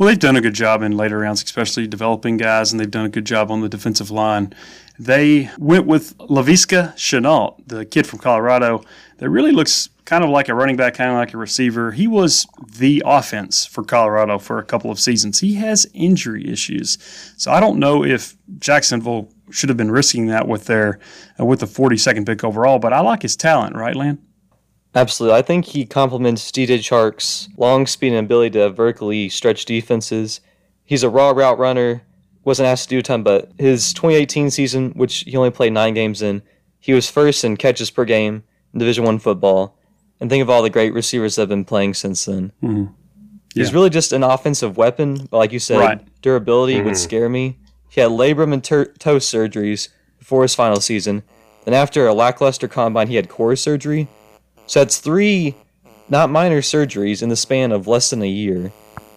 Well, 0.00 0.06
they've 0.06 0.19
done 0.19 0.37
a 0.37 0.41
good 0.41 0.55
job 0.55 0.81
in 0.81 0.97
later 0.97 1.19
rounds, 1.19 1.43
especially 1.43 1.87
developing 1.87 2.38
guys, 2.38 2.73
and 2.73 2.81
they've 2.81 2.91
done 2.91 3.05
a 3.05 3.11
good 3.11 3.26
job 3.26 3.50
on 3.50 3.61
the 3.61 3.69
defensive 3.69 4.11
line. 4.11 4.55
They 4.99 5.50
went 5.58 5.85
with 5.85 6.17
Laviska 6.17 6.94
Shenault, 6.97 7.56
the 7.67 7.85
kid 7.85 8.06
from 8.06 8.19
Colorado, 8.19 8.82
that 9.19 9.29
really 9.29 9.52
looks 9.52 9.91
kind 10.06 10.25
of 10.25 10.31
like 10.31 10.49
a 10.49 10.55
running 10.55 10.76
back, 10.76 10.94
kind 10.94 11.11
of 11.11 11.17
like 11.17 11.35
a 11.35 11.37
receiver. 11.37 11.93
He 11.93 12.06
was 12.06 12.47
the 12.79 13.02
offense 13.05 13.67
for 13.67 13.85
Colorado 13.85 14.38
for 14.38 14.58
a 14.58 14.64
couple 14.64 14.91
of 14.91 14.99
seasons. 14.99 15.41
He 15.41 15.56
has 15.56 15.87
injury 15.93 16.49
issues, 16.50 16.97
so 17.37 17.52
I 17.52 17.61
don't 17.61 17.79
know 17.79 18.02
if 18.02 18.38
Jacksonville 18.58 19.31
should 19.50 19.69
have 19.69 19.76
been 19.76 19.91
risking 19.91 20.29
that 20.29 20.49
with 20.49 20.64
their 20.64 20.99
uh, 21.38 21.44
with 21.44 21.61
the 21.61 21.67
42nd 21.67 22.25
pick 22.25 22.43
overall. 22.43 22.79
But 22.79 22.94
I 22.94 23.00
like 23.00 23.20
his 23.20 23.37
talent, 23.37 23.76
right, 23.76 23.94
Lan? 23.94 24.19
Absolutely. 24.95 25.39
I 25.39 25.43
think 25.43 25.67
he 25.67 25.87
complements 25.87 26.51
DJ 26.51 26.79
Chark's 26.79 27.49
long 27.57 27.87
speed 27.87 28.09
and 28.13 28.25
ability 28.27 28.59
to 28.59 28.71
vertically 28.71 29.29
stretch 29.29 29.65
defenses. 29.65 30.41
He's 30.85 31.05
a 31.05 31.09
raw 31.09 31.31
route 31.31 31.59
runner, 31.59 32.03
wasn't 32.45 32.67
asked 32.67 32.89
to 32.89 32.97
do 32.97 32.99
a 32.99 33.03
ton, 33.03 33.23
but 33.23 33.53
his 33.59 33.93
2018 33.95 34.51
season, 34.51 34.91
which 34.93 35.19
he 35.21 35.37
only 35.37 35.51
played 35.51 35.73
nine 35.73 35.95
games 35.95 36.23
in, 36.23 36.43
he 36.81 36.93
was 36.93 37.09
first 37.11 37.45
in 37.45 37.57
catches 37.57 37.91
per 37.91 38.05
game 38.05 38.43
in 38.73 38.79
Division 38.81 39.05
One 39.05 39.19
football. 39.19 39.77
And 40.19 40.29
think 40.29 40.43
of 40.43 40.51
all 40.51 40.63
the 40.63 40.71
great 40.71 40.93
receivers 40.93 41.37
that 41.37 41.43
have 41.43 41.49
been 41.49 41.65
playing 41.65 41.95
since 41.95 42.25
then. 42.25 42.53
Mm-hmm. 42.63 42.93
He's 43.55 43.69
Yeah. 43.69 43.75
really 43.75 43.91
just 43.91 44.13
an 44.13 44.23
offensive 44.23 44.77
weapon, 44.77 45.29
but 45.31 45.39
like 45.39 45.53
you 45.53 45.59
said, 45.59 45.79
Right. 45.79 46.01
durability 46.23 46.77
would 46.77 46.95
mm-hmm. 46.95 46.95
scare 46.95 47.29
me. 47.29 47.59
He 47.89 48.01
had 48.01 48.11
labrum 48.11 48.53
and 48.53 48.63
ter- 48.63 48.93
toe 48.99 49.17
surgeries 49.17 49.89
before 50.19 50.43
his 50.43 50.55
final 50.55 50.81
season. 50.81 51.23
Then 51.65 51.75
after 51.75 52.07
a 52.07 52.15
lackluster 52.15 52.69
combine, 52.69 53.09
he 53.09 53.17
had 53.17 53.29
core 53.29 53.57
surgery. 53.57 54.09
So 54.71 54.79
that's 54.79 54.99
three, 54.99 55.57
not 56.09 56.31
minor 56.31 56.61
surgeries 56.61 57.25
in 57.25 57.29
the 57.29 57.35
span 57.35 57.73
of 57.73 57.89
less 57.89 58.11
than 58.11 58.23
a 58.23 58.29
year. 58.29 58.71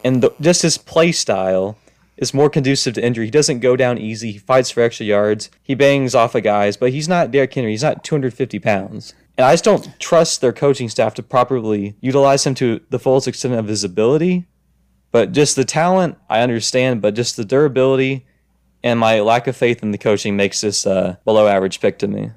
And 0.04 0.24
the, 0.24 0.32
just 0.42 0.64
his 0.64 0.80
play 0.80 1.12
style 1.12 1.78
is 2.18 2.34
more 2.34 2.50
conducive 2.50 2.96
to 2.96 3.06
injury. 3.06 3.26
He 3.26 3.32
doesn't 3.32 3.60
go 3.60 3.76
down 3.76 4.00
easy. 4.00 4.32
He 4.32 4.40
fights 4.40 4.72
for 4.72 4.82
extra 4.82 5.06
yards. 5.06 5.52
He 5.62 5.76
bangs 5.76 6.16
off 6.16 6.34
of 6.34 6.42
guys, 6.42 6.76
but 6.76 6.92
he's 6.92 7.08
not 7.08 7.30
Derrick 7.30 7.54
Henry. 7.54 7.70
He's 7.70 7.84
not 7.84 8.04
250 8.04 8.58
pounds. 8.58 9.14
And 9.38 9.46
I 9.46 9.54
just 9.54 9.64
don't 9.64 9.88
trust 10.00 10.42
their 10.42 10.54
coaching 10.54 10.90
staff 10.90 11.14
to 11.14 11.22
properly 11.22 11.98
utilize 12.02 12.48
him 12.48 12.56
to 12.56 12.82
the 12.90 12.98
fullest 12.98 13.28
extent 13.28 13.54
of 13.54 13.68
his 13.68 13.84
ability. 13.84 14.48
But 15.12 15.34
just 15.34 15.56
the 15.56 15.66
talent, 15.66 16.18
I 16.32 16.42
understand, 16.42 17.04
but 17.04 17.14
just 17.14 17.38
the 17.38 17.46
durability 17.46 18.26
and 18.84 19.00
my 19.00 19.20
lack 19.20 19.46
of 19.46 19.56
faith 19.56 19.84
in 19.84 19.92
the 19.92 20.00
coaching 20.00 20.36
makes 20.36 20.62
this 20.62 20.88
a 20.88 21.20
below 21.26 21.48
average 21.48 21.80
pick 21.80 22.00
to 22.00 22.08
me. 22.08 22.32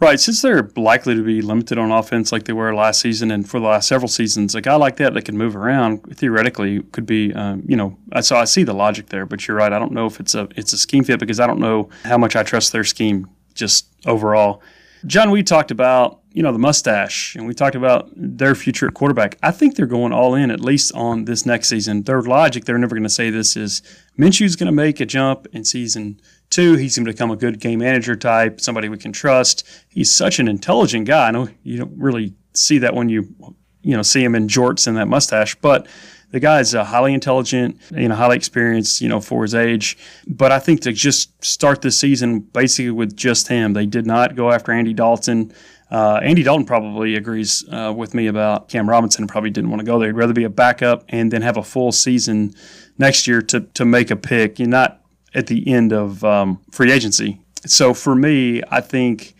Right, 0.00 0.20
since 0.20 0.42
they're 0.42 0.70
likely 0.76 1.16
to 1.16 1.24
be 1.24 1.42
limited 1.42 1.76
on 1.76 1.90
offense 1.90 2.30
like 2.30 2.44
they 2.44 2.52
were 2.52 2.72
last 2.72 3.00
season 3.00 3.32
and 3.32 3.48
for 3.48 3.58
the 3.58 3.66
last 3.66 3.88
several 3.88 4.06
seasons, 4.06 4.54
a 4.54 4.60
guy 4.60 4.76
like 4.76 4.96
that 4.96 5.12
that 5.14 5.24
can 5.24 5.36
move 5.36 5.56
around 5.56 6.02
theoretically 6.16 6.82
could 6.92 7.04
be, 7.04 7.34
um, 7.34 7.64
you 7.66 7.74
know. 7.74 7.98
So 8.20 8.36
I 8.36 8.44
see 8.44 8.62
the 8.62 8.74
logic 8.74 9.08
there, 9.08 9.26
but 9.26 9.48
you're 9.48 9.56
right. 9.56 9.72
I 9.72 9.78
don't 9.80 9.90
know 9.90 10.06
if 10.06 10.20
it's 10.20 10.36
a 10.36 10.48
it's 10.54 10.72
a 10.72 10.78
scheme 10.78 11.02
fit 11.02 11.18
because 11.18 11.40
I 11.40 11.48
don't 11.48 11.58
know 11.58 11.88
how 12.04 12.16
much 12.16 12.36
I 12.36 12.44
trust 12.44 12.70
their 12.70 12.84
scheme 12.84 13.26
just 13.54 13.88
overall. 14.06 14.62
John, 15.04 15.32
we 15.32 15.42
talked 15.42 15.72
about 15.72 16.20
you 16.38 16.44
know 16.44 16.52
the 16.52 16.58
mustache, 16.60 17.34
and 17.34 17.48
we 17.48 17.52
talked 17.52 17.74
about 17.74 18.10
their 18.14 18.54
future 18.54 18.86
at 18.86 18.94
quarterback. 18.94 19.36
I 19.42 19.50
think 19.50 19.74
they're 19.74 19.86
going 19.86 20.12
all 20.12 20.36
in 20.36 20.52
at 20.52 20.60
least 20.60 20.92
on 20.94 21.24
this 21.24 21.44
next 21.44 21.66
season. 21.66 22.04
Their 22.04 22.22
logic, 22.22 22.64
they're 22.64 22.78
never 22.78 22.94
going 22.94 23.02
to 23.02 23.08
say 23.08 23.28
this 23.28 23.56
is 23.56 23.82
Minshew's 24.16 24.54
going 24.54 24.68
to 24.68 24.72
make 24.72 25.00
a 25.00 25.04
jump 25.04 25.48
in 25.52 25.64
season 25.64 26.20
two. 26.48 26.76
He's 26.76 26.96
going 26.96 27.06
to 27.06 27.12
become 27.12 27.32
a 27.32 27.36
good 27.36 27.58
game 27.58 27.80
manager 27.80 28.14
type, 28.14 28.60
somebody 28.60 28.88
we 28.88 28.98
can 28.98 29.10
trust. 29.12 29.66
He's 29.88 30.12
such 30.12 30.38
an 30.38 30.46
intelligent 30.46 31.08
guy. 31.08 31.26
I 31.26 31.30
know 31.32 31.48
you 31.64 31.78
don't 31.78 31.98
really 31.98 32.34
see 32.54 32.78
that 32.78 32.94
when 32.94 33.08
you 33.08 33.34
you 33.82 33.96
know 33.96 34.02
see 34.02 34.22
him 34.22 34.36
in 34.36 34.46
jorts 34.46 34.86
and 34.86 34.96
that 34.96 35.08
mustache, 35.08 35.56
but 35.56 35.88
the 36.30 36.38
guy 36.38 36.60
is 36.60 36.72
uh, 36.72 36.84
highly 36.84 37.14
intelligent, 37.14 37.80
you 37.90 38.08
know, 38.08 38.14
highly 38.14 38.36
experienced, 38.36 39.00
you 39.00 39.08
know, 39.08 39.20
for 39.20 39.42
his 39.42 39.54
age. 39.54 39.96
But 40.26 40.52
I 40.52 40.58
think 40.58 40.82
to 40.82 40.92
just 40.92 41.42
start 41.44 41.82
this 41.82 41.98
season 41.98 42.40
basically 42.40 42.90
with 42.90 43.16
just 43.16 43.48
him, 43.48 43.72
they 43.72 43.86
did 43.86 44.06
not 44.06 44.36
go 44.36 44.52
after 44.52 44.70
Andy 44.70 44.92
Dalton. 44.92 45.52
Uh, 45.90 46.20
Andy 46.22 46.42
Dalton 46.42 46.66
probably 46.66 47.14
agrees 47.14 47.64
uh, 47.70 47.92
with 47.96 48.14
me 48.14 48.26
about 48.26 48.68
Cam 48.68 48.88
Robinson. 48.88 49.26
Probably 49.26 49.50
didn't 49.50 49.70
want 49.70 49.80
to 49.80 49.86
go 49.86 49.98
there. 49.98 50.08
He'd 50.08 50.16
rather 50.16 50.34
be 50.34 50.44
a 50.44 50.50
backup 50.50 51.04
and 51.08 51.32
then 51.32 51.42
have 51.42 51.56
a 51.56 51.62
full 51.62 51.92
season 51.92 52.54
next 52.98 53.26
year 53.26 53.40
to 53.42 53.60
to 53.60 53.84
make 53.84 54.10
a 54.10 54.16
pick. 54.16 54.58
You're 54.58 54.68
not 54.68 55.00
at 55.34 55.46
the 55.46 55.66
end 55.68 55.92
of 55.92 56.24
um, 56.24 56.60
free 56.70 56.92
agency. 56.92 57.40
So 57.66 57.94
for 57.94 58.14
me, 58.14 58.62
I 58.70 58.80
think 58.80 59.34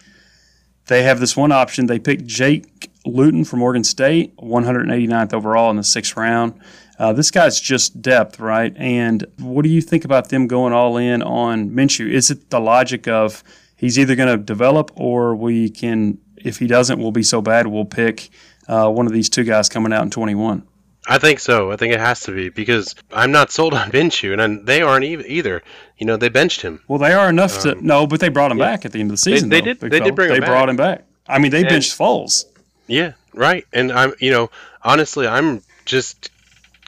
they 0.87 1.02
have 1.02 1.21
this 1.21 1.37
one 1.37 1.52
option. 1.52 1.87
They 1.87 1.99
picked 1.99 2.26
Jake 2.26 2.90
Luton 3.05 3.45
from 3.45 3.62
Oregon 3.62 3.85
State, 3.85 4.37
189th 4.37 5.33
overall 5.33 5.71
in 5.71 5.76
the 5.76 5.85
sixth 5.85 6.17
round. 6.17 6.59
Uh, 6.99 7.12
this 7.12 7.31
guy's 7.31 7.61
just 7.61 8.02
depth, 8.02 8.40
right? 8.40 8.75
And 8.76 9.25
what 9.38 9.62
do 9.62 9.69
you 9.69 9.81
think 9.81 10.05
about 10.05 10.31
them 10.31 10.47
going 10.47 10.73
all 10.73 10.97
in 10.97 11.23
on 11.23 11.71
Minshew? 11.71 12.11
Is 12.11 12.31
it 12.31 12.50
the 12.50 12.59
logic 12.59 13.07
of 13.07 13.45
he's 13.76 13.99
either 13.99 14.17
going 14.17 14.37
to 14.37 14.43
develop 14.43 14.90
or 14.97 15.37
we 15.37 15.71
can, 15.71 16.19
if 16.45 16.59
he 16.59 16.66
doesn't, 16.66 16.99
we'll 17.00 17.12
be 17.12 17.23
so 17.23 17.40
bad 17.42 17.66
we'll 17.66 17.85
pick 17.85 18.28
uh, 18.68 18.88
one 18.90 19.07
of 19.07 19.12
these 19.12 19.28
two 19.28 19.45
guys 19.45 19.68
coming 19.68 19.92
out 19.92 20.02
in 20.02 20.11
21. 20.11 20.66
I 21.11 21.16
think 21.18 21.40
so. 21.40 21.73
I 21.73 21.76
think 21.76 21.95
it 21.95 22.00
has 22.00 22.21
to 22.25 22.33
be 22.33 22.50
because 22.50 22.95
I'm 23.12 23.30
not 23.33 23.50
sold 23.50 23.73
on 23.73 23.90
Minshew, 23.92 24.38
and 24.38 24.66
they 24.66 24.83
aren't 24.83 25.04
either. 25.04 25.62
You 25.97 26.07
know, 26.07 26.16
they 26.18 26.28
benched 26.28 26.61
him. 26.62 26.83
Well, 26.87 26.99
they 26.99 27.12
are 27.14 27.28
enough 27.30 27.61
to 27.62 27.75
no, 27.85 28.07
but 28.07 28.21
they 28.21 28.28
brought 28.28 28.50
him 28.52 28.59
yeah. 28.59 28.66
back 28.73 28.85
at 28.85 28.92
the 28.92 29.00
end 29.00 29.11
of 29.11 29.14
the 29.14 29.16
season. 29.18 29.49
they 29.49 29.61
though, 29.61 29.64
did- 29.73 29.80
they 29.80 29.88
did 29.88 29.99
fella. 30.00 30.12
bring 30.12 30.28
him 30.30 30.35
They 30.35 30.40
back. 30.40 30.49
brought 30.50 30.68
him 30.68 30.76
back. 30.76 31.04
I 31.26 31.38
mean, 31.38 31.50
they 31.50 31.61
And- 31.61 31.68
benched 31.68 31.97
Foles. 31.99 32.45
Yeah, 32.87 33.12
right. 33.35 33.64
And 33.73 33.90
I'm, 33.92 34.12
you 34.18 34.30
know, 34.30 34.50
honestly, 34.83 35.26
I'm 35.26 35.62
just 35.85 36.30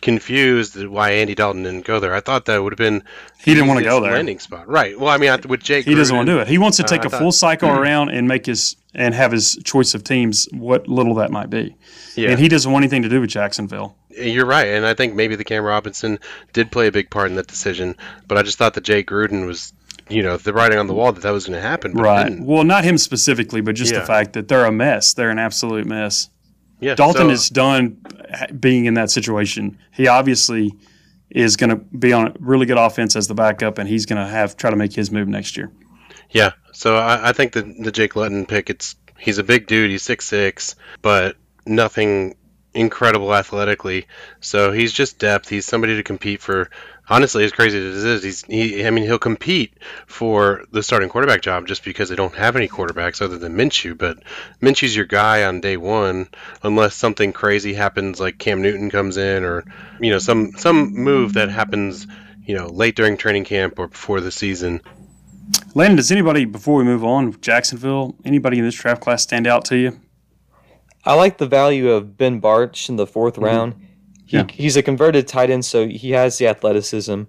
confused 0.00 0.84
why 0.86 1.10
Andy 1.12 1.34
Dalton 1.34 1.62
didn't 1.64 1.84
go 1.84 2.00
there. 2.00 2.14
I 2.14 2.20
thought 2.20 2.44
that 2.46 2.62
would 2.62 2.72
have 2.72 2.78
been 2.78 3.02
He 3.44 3.54
didn't 3.54 3.68
want 3.68 3.78
to 3.78 3.84
go 3.84 4.00
there. 4.00 4.12
landing 4.12 4.38
spot. 4.38 4.68
Right. 4.68 4.98
Well, 4.98 5.10
I 5.10 5.18
mean, 5.18 5.30
I- 5.30 5.36
with 5.46 5.62
Jake, 5.62 5.84
He 5.86 5.94
doesn't 5.94 6.14
want 6.14 6.26
to 6.26 6.32
do 6.34 6.38
it. 6.40 6.48
He 6.48 6.58
wants 6.58 6.76
to 6.78 6.84
Uh, 6.84 6.88
take 6.88 7.02
I 7.02 7.06
a 7.06 7.10
thought- 7.10 7.20
full 7.20 7.32
cycle 7.32 7.70
around 7.70 8.10
and 8.10 8.26
make 8.28 8.46
his 8.46 8.76
and 8.92 9.14
have 9.14 9.30
his 9.30 9.56
choice 9.62 9.94
of 9.94 10.02
teams, 10.02 10.48
what 10.52 10.88
little 10.88 11.14
that 11.14 11.30
might 11.30 11.48
be. 11.48 11.76
Yeah, 12.16 12.30
And 12.30 12.40
he 12.40 12.48
doesn't 12.48 12.72
want 12.72 12.82
anything 12.82 13.02
to 13.02 13.08
do 13.08 13.20
with 13.20 13.30
Jacksonville. 13.30 13.94
you're 14.20 14.44
right. 14.46 14.66
And 14.66 14.84
I 14.84 14.94
think 14.94 15.14
maybe 15.14 15.36
the 15.36 15.44
Cam 15.44 15.62
Robinson 15.62 16.18
did 16.52 16.72
play 16.72 16.88
a 16.88 16.92
big 16.92 17.08
part 17.08 17.30
in 17.30 17.36
that 17.36 17.46
decision. 17.46 17.94
But 18.26 18.36
I 18.36 18.42
just 18.42 18.58
thought 18.58 18.74
that 18.74 18.82
Jake 18.82 19.08
Gruden 19.08 19.46
was, 19.46 19.72
you 20.08 20.24
know, 20.24 20.36
the 20.36 20.52
writing 20.52 20.76
on 20.78 20.88
the 20.88 20.92
wall 20.92 21.12
that 21.12 21.22
that 21.22 21.30
was 21.30 21.46
going 21.46 21.54
to 21.60 21.66
happen. 21.66 21.92
Right. 21.92 22.36
Well, 22.40 22.64
not 22.64 22.82
him 22.82 22.98
specifically, 22.98 23.60
but 23.60 23.76
just 23.76 23.92
Yeah. 23.92 24.00
the 24.00 24.06
fact 24.06 24.32
that 24.32 24.48
they're 24.48 24.64
a 24.64 24.72
mess. 24.72 25.14
They're 25.14 25.30
an 25.30 25.38
absolute 25.38 25.86
mess. 25.86 26.28
Yeah. 26.80 26.94
Dalton 26.94 27.28
so- 27.28 27.30
is 27.30 27.48
done 27.48 28.02
being 28.58 28.86
in 28.86 28.94
that 28.94 29.10
situation. 29.10 29.78
He 29.92 30.08
obviously 30.08 30.74
is 31.30 31.56
going 31.56 31.70
to 31.70 31.76
be 31.76 32.12
on 32.12 32.28
a 32.28 32.32
really 32.40 32.66
good 32.66 32.78
offense 32.78 33.14
as 33.16 33.28
the 33.28 33.34
backup, 33.34 33.78
and 33.78 33.88
he's 33.88 34.06
going 34.06 34.20
to 34.20 34.28
have 34.28 34.56
try 34.56 34.70
to 34.70 34.76
make 34.76 34.92
his 34.92 35.10
move 35.10 35.28
next 35.28 35.56
year. 35.56 35.70
Yeah, 36.30 36.52
so 36.72 36.96
I, 36.96 37.30
I 37.30 37.32
think 37.32 37.52
the 37.52 37.62
the 37.62 37.92
Jake 37.92 38.16
Luton 38.16 38.46
pick. 38.46 38.70
It's 38.70 38.96
he's 39.18 39.38
a 39.38 39.44
big 39.44 39.66
dude. 39.66 39.90
He's 39.90 40.02
six 40.02 40.26
six, 40.26 40.76
but 41.02 41.36
nothing 41.66 42.36
incredible 42.72 43.34
athletically. 43.34 44.06
So 44.40 44.72
he's 44.72 44.92
just 44.92 45.18
depth. 45.18 45.48
He's 45.48 45.66
somebody 45.66 45.96
to 45.96 46.02
compete 46.02 46.40
for. 46.40 46.70
Honestly, 47.10 47.44
as 47.44 47.50
crazy 47.50 47.76
as 47.76 48.04
it 48.04 48.08
is, 48.08 48.22
he's 48.22 48.44
he. 48.44 48.86
I 48.86 48.90
mean, 48.90 49.02
he'll 49.02 49.18
compete 49.18 49.74
for 50.06 50.64
the 50.70 50.80
starting 50.80 51.08
quarterback 51.08 51.42
job 51.42 51.66
just 51.66 51.84
because 51.84 52.08
they 52.08 52.14
don't 52.14 52.34
have 52.36 52.54
any 52.54 52.68
quarterbacks 52.68 53.20
other 53.20 53.36
than 53.36 53.56
Minshew. 53.56 53.98
But 53.98 54.22
Minshew's 54.62 54.94
your 54.94 55.06
guy 55.06 55.42
on 55.42 55.60
day 55.60 55.76
one, 55.76 56.28
unless 56.62 56.94
something 56.94 57.32
crazy 57.32 57.74
happens, 57.74 58.20
like 58.20 58.38
Cam 58.38 58.62
Newton 58.62 58.90
comes 58.90 59.16
in, 59.16 59.42
or 59.42 59.64
you 60.00 60.12
know 60.12 60.20
some 60.20 60.52
some 60.52 60.92
move 60.94 61.32
that 61.32 61.50
happens, 61.50 62.06
you 62.44 62.54
know, 62.54 62.68
late 62.68 62.94
during 62.94 63.16
training 63.16 63.44
camp 63.44 63.80
or 63.80 63.88
before 63.88 64.20
the 64.20 64.30
season. 64.30 64.80
Landon, 65.74 65.96
does 65.96 66.12
anybody 66.12 66.44
before 66.44 66.76
we 66.76 66.84
move 66.84 67.04
on, 67.04 67.40
Jacksonville, 67.40 68.14
anybody 68.24 68.58
in 68.58 68.64
this 68.64 68.76
draft 68.76 69.02
class 69.02 69.24
stand 69.24 69.48
out 69.48 69.64
to 69.64 69.76
you? 69.76 69.98
I 71.04 71.14
like 71.14 71.38
the 71.38 71.46
value 71.46 71.90
of 71.90 72.16
Ben 72.16 72.40
Bartch 72.40 72.88
in 72.88 72.96
the 72.96 73.06
4th 73.06 73.32
mm-hmm. 73.32 73.44
round. 73.44 73.86
He. 74.30 74.36
Yeah. 74.36 74.46
He's 74.48 74.76
a 74.76 74.82
converted 74.82 75.26
tight 75.26 75.50
end, 75.50 75.64
so 75.64 75.88
he 75.88 76.12
has 76.12 76.38
the 76.38 76.46
athleticism. 76.46 77.22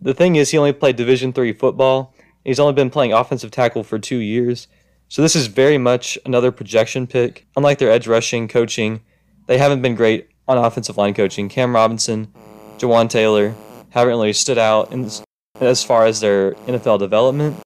The 0.00 0.14
thing 0.14 0.36
is, 0.36 0.50
he 0.50 0.56
only 0.56 0.72
played 0.72 0.96
Division 0.96 1.34
three 1.34 1.52
football. 1.52 2.14
He's 2.42 2.58
only 2.58 2.72
been 2.72 2.88
playing 2.88 3.12
offensive 3.12 3.50
tackle 3.50 3.84
for 3.84 3.98
two 3.98 4.16
years. 4.16 4.66
So 5.08 5.20
this 5.20 5.36
is 5.36 5.46
very 5.46 5.76
much 5.76 6.18
another 6.24 6.50
projection 6.50 7.06
pick. 7.06 7.46
Unlike 7.54 7.78
their 7.78 7.90
edge 7.90 8.06
rushing 8.06 8.48
coaching, 8.48 9.02
they 9.46 9.58
haven't 9.58 9.82
been 9.82 9.94
great 9.94 10.30
on 10.46 10.56
offensive 10.56 10.96
line 10.96 11.12
coaching. 11.12 11.50
Cam 11.50 11.74
Robinson, 11.74 12.32
Jawaan 12.78 13.10
Taylor 13.10 13.54
haven't 13.90 14.08
really 14.08 14.32
stood 14.32 14.56
out 14.58 14.90
in, 14.90 15.10
as 15.60 15.84
far 15.84 16.06
as 16.06 16.20
their 16.20 16.52
NFL 16.66 16.98
development. 16.98 17.58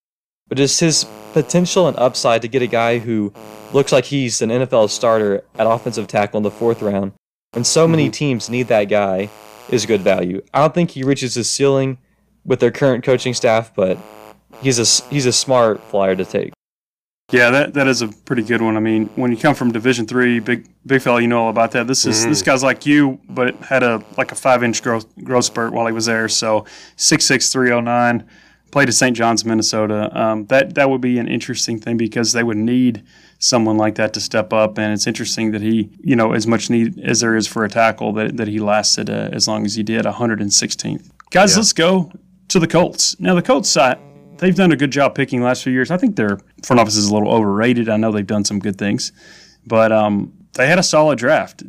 But 0.49 0.59
just 0.59 0.81
his 0.81 1.07
potential 1.33 1.87
and 1.87 1.97
upside 1.99 2.43
to 2.43 2.49
get 2.49 2.63
a 2.63 2.67
guy 2.67 2.99
who 2.99 3.33
looks 3.73 3.93
like 3.93 4.07
he's 4.07 4.43
an 4.43 4.51
NFL 4.51 4.91
starter 4.91 5.45
at 5.57 5.69
offensive 5.69 6.09
tackle 6.09 6.39
in 6.39 6.43
the 6.43 6.51
fourth 6.51 6.83
round, 6.83 7.13
when 7.53 7.65
so 7.65 7.87
many 7.87 8.07
mm-hmm. 8.07 8.13
teams 8.13 8.51
need 8.51 8.69
that 8.69 8.85
guy, 8.85 9.31
is 9.69 9.87
good 9.87 10.03
value. 10.03 10.43
I 10.53 10.61
don't 10.61 10.75
think 10.75 10.91
he 10.91 11.03
reaches 11.03 11.35
his 11.35 11.49
ceiling 11.49 11.99
with 12.45 12.61
their 12.61 12.71
current 12.71 13.05
coaching 13.05 13.35
staff, 13.35 13.75
but 13.75 13.99
he's 14.61 14.79
a 14.79 15.05
he's 15.09 15.27
a 15.27 15.33
smart 15.33 15.83
flyer 15.85 16.15
to 16.17 16.25
take. 16.25 16.53
Yeah, 17.31 17.51
that, 17.51 17.75
that 17.75 17.89
is 17.89 18.03
a 18.03 18.09
pretty 18.09 18.43
good 18.43 18.61
one. 18.61 18.77
I 18.77 18.81
mean, 18.81 19.07
when 19.17 19.31
you 19.31 19.39
come 19.39 19.55
from 19.55 19.73
Division 19.73 20.07
three, 20.07 20.39
big 20.39 20.69
big 20.85 21.01
fella, 21.01 21.23
you 21.23 21.29
know 21.29 21.45
all 21.45 21.51
about 21.51 21.71
that. 21.73 21.87
This 21.87 22.05
is 22.05 22.27
this 22.27 22.41
mm-hmm. 22.41 22.51
guy's 22.51 22.63
like 22.63 22.85
you, 22.85 23.19
but 23.29 23.57
had 23.57 23.83
a 23.83 24.05
like 24.19 24.33
a 24.33 24.35
five 24.35 24.63
inch 24.63 24.83
growth 24.83 25.07
growth 25.25 25.47
spurt 25.47 25.73
while 25.73 25.87
he 25.87 25.93
was 25.93 26.07
there. 26.07 26.29
So 26.29 26.67
six 26.97 27.25
six 27.25 27.51
three 27.51 27.71
oh 27.71 27.81
nine, 27.81 28.29
played 28.73 28.89
at 28.89 28.95
St. 28.95 29.17
John's, 29.17 29.45
Minnesota. 29.45 30.11
Um, 30.21 30.47
that 30.47 30.75
that 30.75 30.91
would 30.91 31.01
be 31.01 31.19
an 31.19 31.29
interesting 31.29 31.79
thing 31.79 31.97
because 31.97 32.33
they 32.33 32.43
would 32.43 32.57
need 32.57 33.05
someone 33.39 33.77
like 33.77 33.95
that 33.97 34.13
to 34.15 34.21
step 34.21 34.53
up. 34.53 34.79
And 34.79 34.93
it's 34.93 35.07
interesting 35.07 35.53
that 35.53 35.63
he, 35.63 35.91
you 36.03 36.17
know, 36.17 36.33
as 36.33 36.47
much 36.49 36.69
need 36.71 36.99
as 36.99 37.21
there 37.21 37.37
is 37.37 37.47
for 37.47 37.65
a 37.65 37.69
tackle, 37.69 38.13
that 38.15 38.37
that 38.39 38.49
he 38.49 38.59
lasted 38.59 39.09
uh, 39.09 39.29
as 39.33 39.47
long 39.47 39.65
as 39.65 39.77
he 39.77 39.85
did, 39.85 40.05
116th. 40.05 41.09
Guys, 41.31 41.53
Yeah. 41.53 41.59
let's 41.59 41.73
go 41.73 42.11
to 42.49 42.59
the 42.59 42.67
Colts. 42.67 43.19
Now 43.21 43.37
the 43.37 43.43
Colts 43.43 43.69
side 43.69 43.99
they've 44.39 44.57
done 44.57 44.73
a 44.73 44.77
good 44.77 44.91
job 44.91 45.15
picking 45.15 45.39
the 45.39 45.47
last 45.47 45.63
few 45.63 45.73
years. 45.73 45.93
I 45.93 45.97
think 45.97 46.17
their 46.17 46.41
front 46.65 46.81
office 46.81 46.97
is 46.97 47.07
a 47.09 47.15
little 47.15 47.33
overrated. 47.33 47.89
I 47.89 47.97
know 47.97 48.11
they've 48.11 48.27
done 48.27 48.45
some 48.45 48.59
good 48.59 48.77
things, 48.77 49.13
but 49.65 49.93
um, 49.93 50.33
they 50.55 50.67
had 50.67 50.81
a 50.81 50.83
solid 50.83 51.17
draft. 51.17 51.63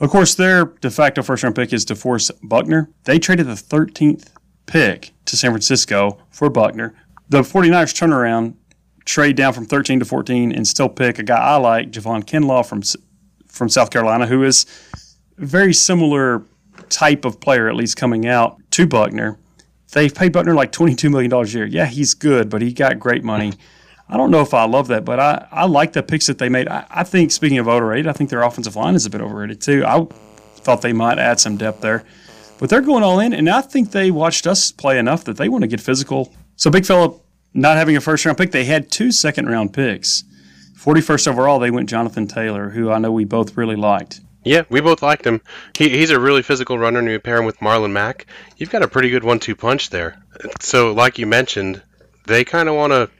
Of 0.00 0.08
course, 0.08 0.34
their 0.34 0.64
de 0.64 0.90
facto 0.90 1.22
first 1.22 1.42
round 1.42 1.54
pick 1.54 1.70
is 1.72 1.84
DeForest 1.84 2.30
Buckner. 2.42 2.88
They 3.04 3.18
traded 3.18 3.46
the 3.46 3.52
13th 3.52 4.28
pick 4.66 5.12
to 5.26 5.36
San 5.36 5.50
Francisco 5.50 6.18
for 6.30 6.50
Buckner. 6.50 6.94
The 7.28 7.42
49ers 7.42 7.94
turn 7.94 8.12
around, 8.12 8.56
trade 9.04 9.36
down 9.36 9.52
from 9.52 9.66
13 9.66 10.00
to 10.00 10.04
14, 10.04 10.52
and 10.52 10.66
still 10.66 10.88
pick 10.88 11.18
a 11.18 11.22
guy 11.22 11.38
I 11.38 11.56
like, 11.56 11.90
Javon 11.90 12.24
Kinlaw 12.24 12.66
from 12.66 12.82
from 13.48 13.68
South 13.68 13.90
Carolina, 13.90 14.26
who 14.26 14.42
is 14.44 14.64
a 15.38 15.44
very 15.44 15.74
similar 15.74 16.42
type 16.88 17.24
of 17.24 17.38
player, 17.38 17.68
at 17.68 17.76
least 17.76 17.96
coming 17.96 18.26
out 18.26 18.58
to 18.72 18.86
Buckner. 18.86 19.38
They've 19.92 20.14
paid 20.14 20.32
Buckner 20.32 20.54
like 20.54 20.72
$22 20.72 21.10
million 21.10 21.30
a 21.30 21.44
year. 21.44 21.66
Yeah, 21.66 21.84
he's 21.84 22.14
good, 22.14 22.48
but 22.48 22.62
he 22.62 22.72
got 22.72 22.98
great 22.98 23.22
money. 23.22 23.52
I 24.08 24.16
don't 24.16 24.30
know 24.30 24.40
if 24.40 24.54
I 24.54 24.64
love 24.64 24.88
that, 24.88 25.04
but 25.04 25.20
I, 25.20 25.46
I 25.50 25.66
like 25.66 25.92
the 25.92 26.02
picks 26.02 26.26
that 26.26 26.38
they 26.38 26.48
made. 26.48 26.66
I, 26.68 26.86
I 26.90 27.04
think, 27.04 27.30
speaking 27.30 27.58
of 27.58 27.68
overrated, 27.68 28.06
I 28.06 28.12
think 28.12 28.30
their 28.30 28.42
offensive 28.42 28.74
line 28.74 28.94
is 28.94 29.04
a 29.04 29.10
bit 29.10 29.20
overrated 29.20 29.60
too. 29.60 29.84
I 29.86 30.06
thought 30.56 30.82
they 30.82 30.92
might 30.92 31.18
add 31.18 31.40
some 31.40 31.56
depth 31.56 31.82
there. 31.82 32.04
But 32.62 32.70
they're 32.70 32.80
going 32.80 33.02
all 33.02 33.18
in, 33.18 33.32
and 33.32 33.50
I 33.50 33.60
think 33.60 33.90
they 33.90 34.12
watched 34.12 34.46
us 34.46 34.70
play 34.70 34.96
enough 34.96 35.24
that 35.24 35.36
they 35.36 35.48
want 35.48 35.62
to 35.62 35.66
get 35.66 35.80
physical. 35.80 36.32
So, 36.54 36.70
Big 36.70 36.86
Fella 36.86 37.12
not 37.52 37.76
having 37.76 37.96
a 37.96 38.00
first 38.00 38.24
round 38.24 38.38
pick, 38.38 38.52
they 38.52 38.66
had 38.66 38.88
two 38.88 39.10
second 39.10 39.48
round 39.48 39.72
picks. 39.72 40.22
41st 40.78 41.26
overall, 41.26 41.58
they 41.58 41.72
went 41.72 41.88
Jonathan 41.88 42.28
Taylor, 42.28 42.70
who 42.70 42.88
I 42.92 42.98
know 42.98 43.10
we 43.10 43.24
both 43.24 43.56
really 43.56 43.74
liked. 43.74 44.20
Yeah, 44.44 44.62
we 44.68 44.80
both 44.80 45.02
liked 45.02 45.26
him. 45.26 45.40
He, 45.76 45.88
he's 45.88 46.10
a 46.10 46.20
really 46.20 46.42
physical 46.42 46.78
runner, 46.78 47.00
and 47.00 47.08
you 47.08 47.18
pair 47.18 47.38
him 47.38 47.46
with 47.46 47.58
Marlon 47.58 47.90
Mack. 47.90 48.26
You've 48.56 48.70
got 48.70 48.82
a 48.82 48.88
pretty 48.88 49.10
good 49.10 49.24
one-two 49.24 49.56
punch 49.56 49.90
there. 49.90 50.22
So, 50.60 50.92
like 50.92 51.18
you 51.18 51.26
mentioned, 51.26 51.82
they 52.28 52.44
kind 52.44 52.68
of 52.68 52.76
want 52.76 52.92
to 52.92 53.10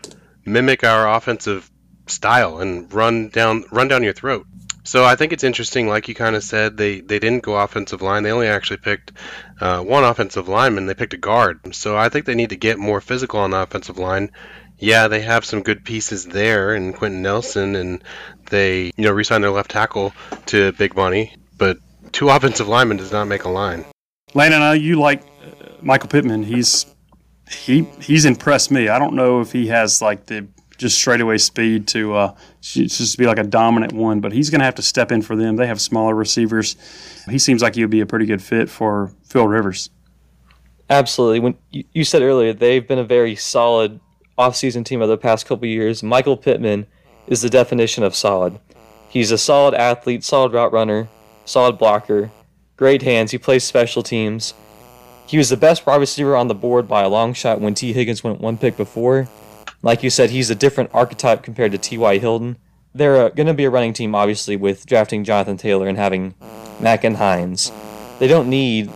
mimic 0.44 0.84
our 0.84 1.12
offensive 1.12 1.68
style 2.06 2.58
and 2.58 2.92
run 2.94 3.28
down 3.30 3.64
run 3.72 3.88
down 3.88 4.04
your 4.04 4.12
throat. 4.12 4.46
So 4.84 5.04
I 5.04 5.14
think 5.14 5.32
it's 5.32 5.44
interesting, 5.44 5.88
like 5.88 6.08
you 6.08 6.14
kind 6.14 6.34
of 6.34 6.42
said, 6.42 6.76
they, 6.76 7.00
they 7.00 7.18
didn't 7.18 7.44
go 7.44 7.56
offensive 7.56 8.02
line. 8.02 8.24
They 8.24 8.32
only 8.32 8.48
actually 8.48 8.78
picked 8.78 9.12
uh, 9.60 9.80
one 9.80 10.02
offensive 10.02 10.48
lineman. 10.48 10.86
They 10.86 10.94
picked 10.94 11.14
a 11.14 11.18
guard. 11.18 11.74
So 11.74 11.96
I 11.96 12.08
think 12.08 12.26
they 12.26 12.34
need 12.34 12.50
to 12.50 12.56
get 12.56 12.78
more 12.78 13.00
physical 13.00 13.40
on 13.40 13.52
the 13.52 13.58
offensive 13.58 13.98
line. 13.98 14.32
Yeah, 14.78 15.06
they 15.06 15.20
have 15.20 15.44
some 15.44 15.62
good 15.62 15.84
pieces 15.84 16.26
there 16.26 16.74
in 16.74 16.92
Quenton 16.92 17.22
Nelson, 17.22 17.76
and 17.76 18.02
they 18.50 18.86
you 18.96 19.04
know 19.04 19.12
re-signed 19.12 19.44
their 19.44 19.52
left 19.52 19.70
tackle 19.70 20.12
to 20.46 20.72
big 20.72 20.96
money. 20.96 21.36
But 21.56 21.78
two 22.10 22.28
offensive 22.30 22.66
linemen 22.66 22.96
does 22.96 23.12
not 23.12 23.28
make 23.28 23.44
a 23.44 23.48
line. 23.48 23.84
Landon, 24.34 24.60
I 24.60 24.74
you 24.74 24.98
like 24.98 25.22
uh, 25.22 25.74
Michael 25.80 26.08
Pittman. 26.08 26.42
He's 26.42 26.86
he 27.48 27.82
he's 28.00 28.24
impressed 28.24 28.72
me. 28.72 28.88
I 28.88 28.98
don't 28.98 29.14
know 29.14 29.40
if 29.40 29.52
he 29.52 29.68
has 29.68 30.02
like 30.02 30.26
the 30.26 30.48
just 30.82 30.96
straightaway 30.96 31.38
speed 31.38 31.88
to 31.88 32.14
uh, 32.14 32.34
just 32.60 33.16
be 33.16 33.26
like 33.26 33.38
a 33.38 33.44
dominant 33.44 33.92
one, 33.92 34.20
but 34.20 34.32
he's 34.32 34.50
going 34.50 34.58
to 34.58 34.64
have 34.64 34.74
to 34.74 34.82
step 34.82 35.10
in 35.10 35.22
for 35.22 35.34
them. 35.34 35.56
They 35.56 35.66
have 35.66 35.80
smaller 35.80 36.14
receivers. 36.14 36.76
He 37.30 37.38
seems 37.38 37.62
like 37.62 37.74
he 37.74 37.82
would 37.82 37.90
be 37.90 38.00
a 38.00 38.06
pretty 38.06 38.26
good 38.26 38.42
fit 38.42 38.68
for 38.68 39.14
Phil 39.24 39.48
Rivers. 39.48 39.88
Absolutely. 40.90 41.40
When 41.40 41.54
you, 41.70 42.04
said 42.04 42.20
earlier 42.20 42.52
they've 42.52 42.86
been 42.86 42.98
a 42.98 43.04
very 43.04 43.34
solid 43.34 43.98
offseason 44.38 44.84
team 44.84 45.00
over 45.00 45.08
the 45.08 45.16
past 45.16 45.46
couple 45.46 45.66
years. 45.66 46.02
Michael 46.02 46.36
Pittman 46.36 46.86
is 47.26 47.40
the 47.40 47.48
definition 47.48 48.04
of 48.04 48.14
solid. 48.14 48.58
He's 49.08 49.30
a 49.30 49.38
solid 49.38 49.74
athlete, 49.74 50.24
solid 50.24 50.52
route 50.52 50.72
runner, 50.72 51.08
solid 51.44 51.78
blocker, 51.78 52.30
great 52.76 53.02
hands. 53.02 53.30
He 53.30 53.38
plays 53.38 53.64
special 53.64 54.02
teams. 54.02 54.54
He 55.26 55.38
was 55.38 55.48
the 55.48 55.56
best 55.56 55.86
wide 55.86 55.96
receiver 55.96 56.36
on 56.36 56.48
the 56.48 56.54
board 56.54 56.88
by 56.88 57.02
a 57.02 57.08
long 57.08 57.32
shot 57.32 57.60
when 57.60 57.74
Tee 57.74 57.92
Higgins 57.92 58.24
went 58.24 58.40
one 58.40 58.58
pick 58.58 58.76
before. 58.76 59.28
Like 59.82 60.02
you 60.02 60.10
said, 60.10 60.30
he's 60.30 60.50
a 60.50 60.54
different 60.54 60.90
archetype 60.94 61.42
compared 61.42 61.72
to 61.72 61.78
T.Y. 61.78 62.18
Hilton. 62.18 62.56
They're 62.94 63.16
uh, 63.16 63.28
going 63.30 63.46
to 63.46 63.54
be 63.54 63.64
a 63.64 63.70
running 63.70 63.92
team, 63.92 64.14
obviously, 64.14 64.56
with 64.56 64.86
drafting 64.86 65.24
Jonathan 65.24 65.56
Taylor 65.56 65.88
and 65.88 65.98
having 65.98 66.34
Mack 66.78 67.04
and 67.04 67.16
Hines. 67.16 67.72
They 68.18 68.28
don't 68.28 68.48
need 68.48 68.90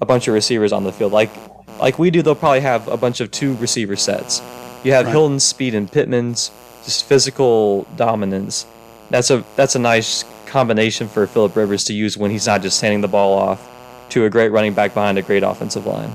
a 0.00 0.06
bunch 0.06 0.26
of 0.26 0.34
receivers 0.34 0.72
on 0.72 0.84
the 0.84 0.92
field. 0.92 1.12
Like 1.12 1.30
like 1.78 1.98
we 1.98 2.10
do, 2.10 2.22
they'll 2.22 2.34
probably 2.34 2.60
have 2.60 2.86
a 2.88 2.96
bunch 2.96 3.20
of 3.20 3.30
two 3.30 3.54
receiver 3.56 3.96
sets. 3.96 4.40
You 4.84 4.92
have 4.92 5.06
Right. 5.06 5.12
Hilton's 5.12 5.44
speed 5.44 5.74
and 5.74 5.90
Pittman's 5.90 6.50
just 6.84 7.04
physical 7.04 7.84
dominance. 7.96 8.66
That's 9.10 9.30
a 9.30 9.44
that's 9.56 9.76
a 9.76 9.78
nice 9.78 10.24
combination 10.46 11.08
for 11.08 11.26
Philip 11.26 11.54
Rivers 11.54 11.84
to 11.84 11.92
use 11.92 12.16
when 12.16 12.30
he's 12.30 12.46
not 12.46 12.62
just 12.62 12.80
handing 12.80 13.00
the 13.00 13.08
ball 13.08 13.38
off 13.38 13.68
to 14.10 14.24
a 14.24 14.30
great 14.30 14.50
running 14.50 14.74
back 14.74 14.94
behind 14.94 15.18
a 15.18 15.22
great 15.22 15.42
offensive 15.42 15.86
line. 15.86 16.14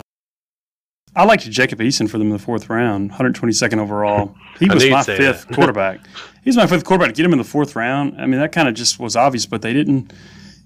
I 1.18 1.24
liked 1.24 1.50
Jacob 1.50 1.80
Eason 1.80 2.08
for 2.08 2.20
them 2.20 2.28
in 2.28 2.34
the 2.34 2.40
fourth 2.40 2.70
round, 2.70 3.12
122nd 3.12 3.80
overall. 3.80 4.36
He 4.60 4.70
was 4.70 4.88
my 4.88 5.02
fifth 5.02 5.48
quarterback. 5.52 6.02
He's 6.44 6.56
my 6.56 6.68
fifth 6.68 6.86
quarterback. 6.86 7.16
To 7.16 7.18
get 7.18 7.26
him 7.26 7.32
in 7.32 7.40
the 7.40 7.44
fourth 7.44 7.76
round, 7.76 8.22
I 8.22 8.28
mean, 8.28 8.40
that 8.40 8.52
kind 8.52 8.68
of 8.68 8.76
just 8.76 9.00
was 9.00 9.16
obvious, 9.16 9.48
but 9.48 9.64
they 9.64 9.74
didn't. 9.74 10.14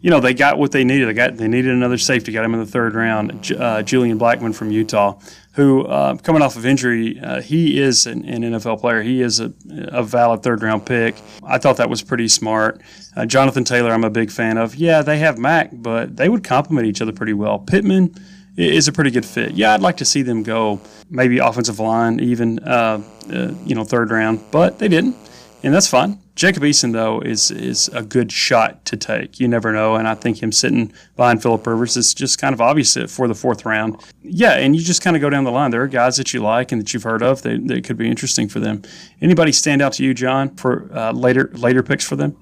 You 0.02 0.10
know, 0.10 0.20
they 0.20 0.34
got 0.34 0.58
what 0.58 0.74
they 0.74 0.84
needed. 0.84 1.08
They 1.08 1.14
got 1.14 1.38
they 1.38 1.48
needed 1.48 1.72
another 1.72 1.98
safety. 1.98 2.34
Got 2.34 2.44
him 2.44 2.54
in 2.54 2.60
the 2.60 2.66
third 2.66 2.96
round. 2.96 3.50
Uh, 3.58 3.82
Julian 3.84 4.20
Blackmon 4.20 4.54
from 4.54 4.72
Utah, 4.72 5.18
who 5.54 5.86
uh, 5.86 6.18
coming 6.18 6.42
off 6.42 6.58
of 6.58 6.66
injury, 6.66 7.18
uh, 7.20 7.40
he 7.40 7.80
is 7.80 8.06
an, 8.06 8.26
an 8.26 8.42
NFL 8.42 8.82
player. 8.82 9.04
He 9.04 9.22
is 9.22 9.40
a, 9.40 9.54
a 9.70 10.04
valid 10.04 10.44
third 10.44 10.64
round 10.64 10.86
pick. 10.86 11.16
I 11.44 11.60
thought 11.60 11.78
that 11.78 11.90
was 11.90 12.02
pretty 12.02 12.28
smart. 12.28 12.82
Uh, 13.16 13.26
Jonathan 13.26 13.64
Taylor, 13.64 13.92
I'm 13.92 14.04
a 14.04 14.10
big 14.10 14.32
fan 14.32 14.58
of. 14.58 14.76
Yeah, 14.76 15.02
they 15.02 15.20
have 15.20 15.38
Mack, 15.38 15.70
but 15.72 16.18
they 16.18 16.28
would 16.28 16.44
complement 16.44 16.88
each 16.88 17.02
other 17.02 17.14
pretty 17.14 17.34
well. 17.34 17.60
Pittman 17.60 18.14
is 18.58 18.88
a 18.88 18.92
pretty 18.92 19.12
good 19.12 19.26
fit. 19.26 19.52
Yeah, 19.52 19.74
I'd 19.74 19.82
like 19.82 19.98
to 19.98 20.06
see 20.06 20.22
them 20.22 20.44
go 20.44 20.80
maybe 21.10 21.40
offensive 21.40 21.80
line, 21.80 22.20
even 22.20 22.60
uh, 22.60 23.02
uh, 23.32 23.52
you 23.66 23.76
know 23.76 23.84
third 23.84 24.12
round, 24.12 24.44
but 24.52 24.80
they 24.80 24.88
didn't, 24.88 25.16
and 25.64 25.74
that's 25.74 25.88
fine. 25.88 26.20
Jacob 26.36 26.64
Eason 26.64 26.94
though 26.94 27.20
is 27.22 27.52
is 27.52 27.88
a 27.90 28.02
good 28.02 28.32
shot 28.32 28.86
to 28.86 28.98
take. 28.98 29.40
You 29.40 29.48
never 29.48 29.72
know, 29.72 29.96
and 29.96 30.08
I 30.08 30.16
think 30.16 30.42
him 30.42 30.52
sitting 30.52 30.92
behind 31.16 31.42
Philip 31.42 31.66
Rivers 31.68 31.98
is 31.98 32.14
just 32.14 32.40
kind 32.40 32.54
of 32.54 32.62
obvious 32.62 32.98
for 33.14 33.28
the 33.28 33.36
fourth 33.36 33.66
round. 33.66 34.02
Yeah, 34.24 34.54
and 34.54 34.76
you 34.76 34.82
just 34.82 35.02
kind 35.02 35.16
of 35.16 35.22
go 35.22 35.30
down 35.30 35.44
the 35.44 35.52
line. 35.52 35.72
There 35.72 35.82
are 35.82 35.88
guys 35.88 36.18
that 36.18 36.34
you 36.34 36.42
like 36.42 36.72
and 36.72 36.82
that 36.82 36.94
you've 36.94 37.04
heard 37.04 37.22
of 37.22 37.42
that, 37.44 37.68
that 37.68 37.84
could 37.84 37.98
be 37.98 38.10
interesting 38.10 38.48
for 38.48 38.60
them. 38.60 38.82
Anybody 39.22 39.52
stand 39.52 39.82
out 39.82 39.94
to 39.94 40.04
you, 40.04 40.14
John, 40.14 40.56
for 40.56 40.90
uh, 40.94 41.12
later 41.12 41.52
later 41.54 41.84
picks 41.84 42.06
for 42.06 42.16
them? 42.16 42.36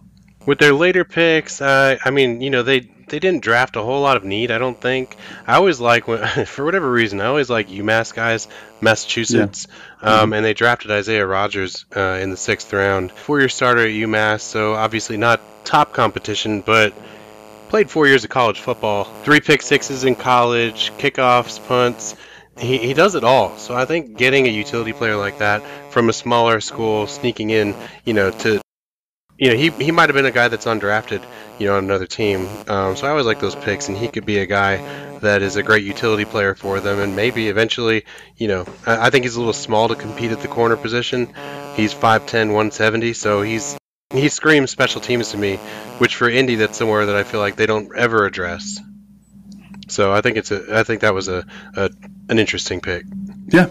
With 0.46 0.60
their 0.60 0.74
later 0.74 1.03
picks, 1.03 1.62
uh, 1.62 1.98
I 2.03 2.12
mean, 2.12 2.41
you 2.41 2.50
know, 2.50 2.63
they 2.63 2.89
they 3.10 3.19
didn't 3.19 3.43
draft 3.43 3.75
a 3.75 3.81
whole 3.81 4.01
lot 4.01 4.17
of 4.17 4.24
need. 4.24 4.51
I 4.51 4.58
don't 4.58 4.79
think. 4.79 5.15
I 5.46 5.55
always 5.55 5.79
like 5.79 6.08
when, 6.08 6.46
for 6.46 6.63
whatever 6.63 6.89
reason, 6.91 7.19
I 7.22 7.25
always 7.25 7.50
like 7.50 7.67
UMass 7.67 8.13
guys, 8.13 8.48
Massachusetts, 8.81 9.67
um, 10.01 10.34
and 10.34 10.46
they 10.46 10.53
drafted 10.53 10.91
Isaiah 10.91 11.25
Rodgers 11.25 11.86
uh, 11.96 12.19
in 12.22 12.29
the 12.29 12.38
sixth 12.38 12.72
round, 12.72 13.12
four-year 13.12 13.50
starter 13.50 13.81
at 13.81 13.89
UMass. 13.89 14.41
So 14.41 14.75
obviously 14.75 15.17
not 15.17 15.41
top 15.65 15.93
competition, 15.93 16.62
but 16.62 16.93
played 17.67 17.89
four 17.89 18.08
years 18.08 18.24
of 18.24 18.29
college 18.29 18.60
football, 18.60 19.05
three 19.24 19.39
pick 19.39 19.62
sixes 19.62 20.03
in 20.03 20.15
college, 20.15 20.91
kickoffs, 20.98 21.65
punts. 21.67 22.15
He, 22.58 22.77
he 22.77 22.93
does 22.93 23.15
it 23.15 23.24
all. 23.24 23.55
So 23.58 23.75
I 23.75 23.86
think 23.86 24.17
getting 24.17 24.46
a 24.48 24.50
utility 24.50 24.91
player 24.91 25.15
like 25.15 25.38
that 25.39 25.63
from 25.91 26.10
a 26.10 26.13
smaller 26.13 26.60
school, 26.60 27.08
sneaking 27.08 27.51
in, 27.51 27.74
you 28.03 28.13
know, 28.13 28.31
to 28.31 28.62
you 29.39 29.50
know, 29.50 29.55
he, 29.55 29.72
he 29.79 29.91
might 29.91 30.10
have 30.10 30.15
been 30.15 30.25
a 30.25 30.31
guy 30.31 30.50
that's 30.50 30.65
undrafted, 30.65 31.24
you 31.58 31.65
know, 31.65 31.77
on 31.77 31.86
another 31.86 32.05
team. 32.05 32.62
Um, 32.67 32.98
so 32.98 33.08
I 33.08 33.12
always 33.12 33.25
like 33.25 33.39
those 33.39 33.55
picks, 33.55 33.88
and 33.88 33.98
he 33.98 34.10
could 34.10 34.25
be 34.25 34.39
a 34.39 34.46
guy 34.46 34.84
that 35.22 35.41
is 35.41 35.55
a 35.55 35.63
great 35.63 35.86
utility 35.86 36.25
player 36.25 36.55
for 36.55 36.81
them, 36.81 37.00
and 37.00 37.15
maybe 37.15 37.48
eventually, 37.48 38.03
you 38.36 38.50
know, 38.50 38.65
I, 38.86 39.08
I 39.08 39.10
think 39.10 39.24
he's 39.24 39.38
a 39.38 39.39
little 39.39 39.53
small 39.53 39.88
to 39.88 39.96
compete 39.96 40.31
at 40.31 40.41
the 40.41 40.50
corner 40.50 40.75
position. 40.75 41.31
He's 41.72 41.93
5'10", 41.93 42.50
170, 42.50 43.13
so 43.13 43.41
he's 43.41 43.77
he 44.12 44.27
screams 44.27 44.72
special 44.72 45.00
teams 45.00 45.29
to 45.29 45.38
me, 45.38 45.62
which 46.00 46.15
for 46.15 46.29
Indy, 46.29 46.55
that's 46.55 46.77
somewhere 46.77 47.05
that 47.05 47.15
I 47.15 47.24
feel 47.24 47.39
like 47.39 47.55
they 47.55 47.67
don't 47.67 47.96
ever 47.96 48.25
address. 48.25 48.79
So 49.88 50.12
I 50.12 50.19
think 50.19 50.36
it's 50.36 50.51
a 50.51 50.79
I 50.79 50.84
think 50.84 51.01
that 51.01 51.13
was 51.13 51.29
a, 51.29 51.46
a 51.77 51.89
an 52.27 52.39
interesting 52.39 52.81
pick. 52.81 53.05
Yeah. 53.48 53.67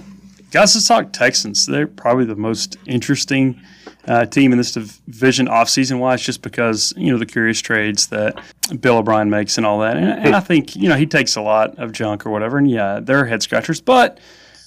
Guys, 0.51 0.75
let's 0.75 0.89
talk 0.89 1.13
Texans. 1.13 1.67
They're 1.67 1.87
probably 1.87 2.25
the 2.25 2.35
most 2.35 2.79
interesting 2.87 3.61
uh, 4.07 4.25
team 4.25 4.51
in 4.53 4.57
this 4.57 4.73
division 4.73 5.47
offseason 5.47 5.99
wise, 5.99 6.23
just 6.23 6.41
because, 6.41 6.95
you 6.97 7.13
know, 7.13 7.19
the 7.19 7.27
curious 7.27 7.61
trades 7.61 8.07
that 8.07 8.43
Bill 8.81 8.97
O'Brien 8.97 9.29
makes 9.29 9.59
and 9.59 9.67
all 9.67 9.81
that. 9.81 9.99
And, 9.99 10.09
and 10.09 10.35
I 10.35 10.41
think, 10.41 10.75
you 10.75 10.89
know, 10.89 10.97
he 10.97 11.05
takes 11.05 11.37
a 11.37 11.43
lot 11.43 11.79
of 11.79 11.93
junk 11.93 12.25
or 12.25 12.31
whatever. 12.31 12.57
And 12.57 12.71
yeah, 12.71 12.99
they're 13.03 13.27
head 13.27 13.43
scratchers, 13.43 13.83
but 13.83 14.21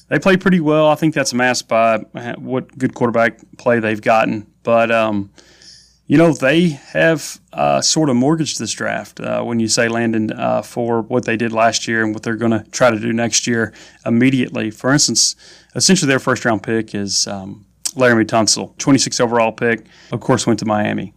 they 0.10 0.20
play 0.20 0.38
pretty 0.38 0.60
well. 0.60 0.88
I 0.88 0.94
think 0.94 1.16
that's 1.16 1.34
masked 1.34 1.68
by 1.68 1.98
what 2.38 2.78
good 2.78 2.94
quarterback 2.94 3.40
play 3.58 3.80
they've 3.80 4.02
gotten. 4.02 4.46
But, 4.62 4.92
um, 4.92 5.32
you 6.12 6.18
know, 6.18 6.34
they 6.34 6.68
have 6.92 7.40
uh, 7.54 7.80
sort 7.80 8.10
of 8.10 8.18
mortgaged 8.18 8.60
this 8.60 8.74
draft 8.74 9.22
uh, 9.22 9.42
when 9.44 9.62
you 9.62 9.70
say 9.70 9.88
Landon 9.88 10.34
uh, 10.34 10.62
for 10.62 11.04
what 11.04 11.24
they 11.24 11.38
did 11.38 11.54
last 11.54 11.88
year 11.88 12.04
and 12.04 12.14
what 12.14 12.22
they're 12.22 12.36
going 12.36 12.52
to 12.52 12.70
try 12.72 12.92
to 12.92 13.00
do 13.00 13.14
next 13.14 13.48
year 13.48 13.74
immediately. 14.06 14.72
For 14.72 14.92
instance, 14.92 15.38
essentially 15.74 16.10
their 16.10 16.20
first 16.20 16.44
round 16.44 16.64
pick 16.64 16.94
is 16.94 17.28
um, 17.28 17.66
Laremy 17.96 18.26
Tunsil, 18.26 18.78
26 18.78 19.22
overall 19.22 19.54
pick, 19.54 19.86
of 20.12 20.20
course, 20.20 20.46
went 20.46 20.60
to 20.60 20.66
Miami. 20.66 21.14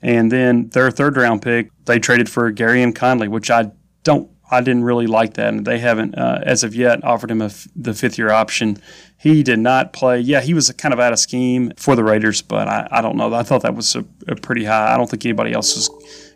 And 0.00 0.32
then 0.32 0.70
their 0.70 0.90
third 0.90 1.18
round 1.18 1.42
pick, 1.42 1.68
they 1.84 1.98
traded 1.98 2.30
for 2.30 2.50
Gareon 2.50 2.94
Conley, 2.94 3.28
which 3.28 3.50
I 3.50 3.70
don't, 4.02 4.30
I 4.50 4.60
didn't 4.60 4.84
really 4.84 5.06
like 5.06 5.34
that. 5.34 5.48
And 5.48 5.66
they 5.66 5.78
haven't, 5.78 6.16
uh, 6.16 6.40
as 6.42 6.64
of 6.64 6.74
yet, 6.74 7.04
offered 7.04 7.30
him 7.30 7.38
the 7.38 7.94
fifth 7.94 8.18
year 8.18 8.30
option. 8.30 8.78
He 9.16 9.42
did 9.42 9.58
not 9.58 9.92
play. 9.92 10.20
Yeah, 10.20 10.40
he 10.40 10.54
was 10.54 10.70
kind 10.72 10.94
of 10.94 11.00
out 11.00 11.12
of 11.12 11.18
scheme 11.18 11.72
for 11.76 11.96
the 11.96 12.04
Raiders, 12.04 12.40
but 12.40 12.68
I, 12.68 12.88
I 12.90 13.02
don't 13.02 13.16
know. 13.16 13.32
I 13.34 13.42
thought 13.42 13.62
that 13.62 13.74
was 13.74 13.96
a, 13.96 14.04
a 14.26 14.36
pretty 14.36 14.64
high. 14.64 14.94
I 14.94 14.96
don't 14.96 15.10
think 15.10 15.24
anybody 15.24 15.52
else 15.52 15.76
is 15.76 15.90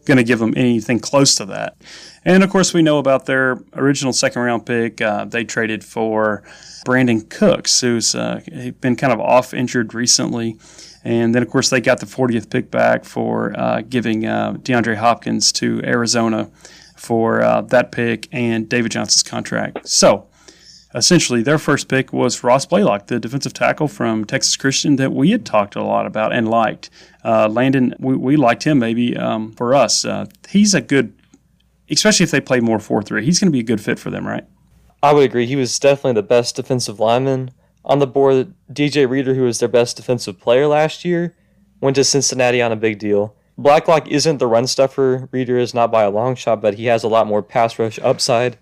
going 0.05 0.19
to 0.19 0.25
give 0.25 0.41
them 0.41 0.53
anything 0.57 0.99
close 0.99 1.35
to 1.37 1.45
that. 1.47 1.77
And 2.25 2.43
of 2.43 2.51
course, 2.51 2.75
we 2.75 2.83
know 2.83 2.99
about 2.99 3.27
their 3.27 3.59
original 3.75 4.13
second 4.13 4.43
round 4.43 4.67
pick. 4.67 5.01
Uh, 5.01 5.25
they 5.25 5.45
traded 5.45 5.85
for 5.85 6.43
Brandin 6.85 7.29
Cooks, 7.29 7.81
who's 7.81 8.15
uh, 8.15 8.41
been 8.81 8.97
kind 8.97 9.13
of 9.13 9.21
off 9.21 9.55
injured 9.55 9.95
recently. 9.95 10.59
And 11.05 11.35
then, 11.35 11.43
of 11.43 11.51
course, 11.51 11.71
they 11.71 11.81
got 11.81 12.01
the 12.01 12.07
40th 12.07 12.49
pick 12.51 12.71
back 12.71 13.05
for 13.05 13.59
uh, 13.59 13.83
giving 13.83 14.25
uh, 14.25 14.55
DeAndre 14.55 14.97
Hopkins 14.97 15.51
to 15.53 15.81
Arizona 15.85 16.51
for 17.03 17.43
uh, 17.43 17.63
that 17.63 17.91
pick 17.91 18.29
and 18.31 18.69
David 18.69 18.93
Johnson's 18.93 19.25
contract. 19.25 19.89
So, 19.89 20.29
essentially, 20.95 21.43
their 21.43 21.59
first 21.59 21.89
pick 21.89 22.13
was 22.13 22.45
Ross 22.45 22.65
Blacklock, 22.65 23.09
the 23.09 23.19
defensive 23.19 23.53
tackle 23.53 23.89
from 23.89 24.25
Texas 24.25 24.57
Christian 24.57 24.97
that 24.97 25.13
we 25.13 25.33
had 25.33 25.45
talked 25.45 25.75
a 25.75 25.83
lot 25.83 26.07
about 26.07 26.33
and 26.33 26.49
liked. 26.49 26.91
Uh, 27.25 27.49
Landon, 27.49 27.95
we, 27.99 28.15
we 28.17 28.37
liked 28.37 28.63
him 28.63 28.79
maybe 28.79 29.17
um, 29.17 29.53
for 29.53 29.75
us. 29.75 30.05
Uh, 30.05 30.27
he's 30.49 30.75
a 30.75 30.81
good, 30.81 31.13
especially 31.91 32.23
if 32.23 32.31
they 32.31 32.41
play 32.41 32.61
more 32.61 32.79
4 32.79 33.03
3, 33.03 33.25
he's 33.25 33.41
going 33.41 33.49
to 33.49 33.53
be 33.53 33.61
a 33.61 33.65
good 33.65 33.81
fit 33.81 33.99
for 33.99 34.11
them, 34.11 34.27
right? 34.27 34.45
I 35.03 35.13
would 35.13 35.25
agree. 35.25 35.47
He 35.47 35.57
was 35.57 35.77
definitely 35.81 36.15
the 36.15 36.23
best 36.23 36.55
defensive 36.55 37.01
lineman 37.01 37.51
on 37.85 37.99
the 37.99 38.07
board. 38.07 38.55
DJ 38.73 39.11
Reader, 39.11 39.35
who 39.35 39.43
was 39.43 39.59
their 39.59 39.69
best 39.69 39.97
defensive 39.97 40.39
player 40.39 40.69
last 40.69 41.05
year, 41.05 41.35
went 41.81 41.97
to 41.97 42.05
Cincinnati 42.05 42.63
on 42.63 42.71
a 42.71 42.77
big 42.77 43.01
deal. 43.01 43.35
Blacklock 43.63 44.09
isn't 44.09 44.39
the 44.39 44.47
run 44.47 44.67
stuffer 44.67 45.29
Reader 45.31 45.59
is 45.59 45.73
not 45.73 45.93
by 45.93 46.03
a 46.03 46.11
long 46.11 46.35
shot, 46.35 46.61
but 46.61 46.75
he 46.75 46.87
has 46.87 47.05
a 47.05 47.09
lot 47.09 47.27
more 47.27 47.43
pass 47.43 47.79
rush 47.79 47.99
upside, 48.01 48.59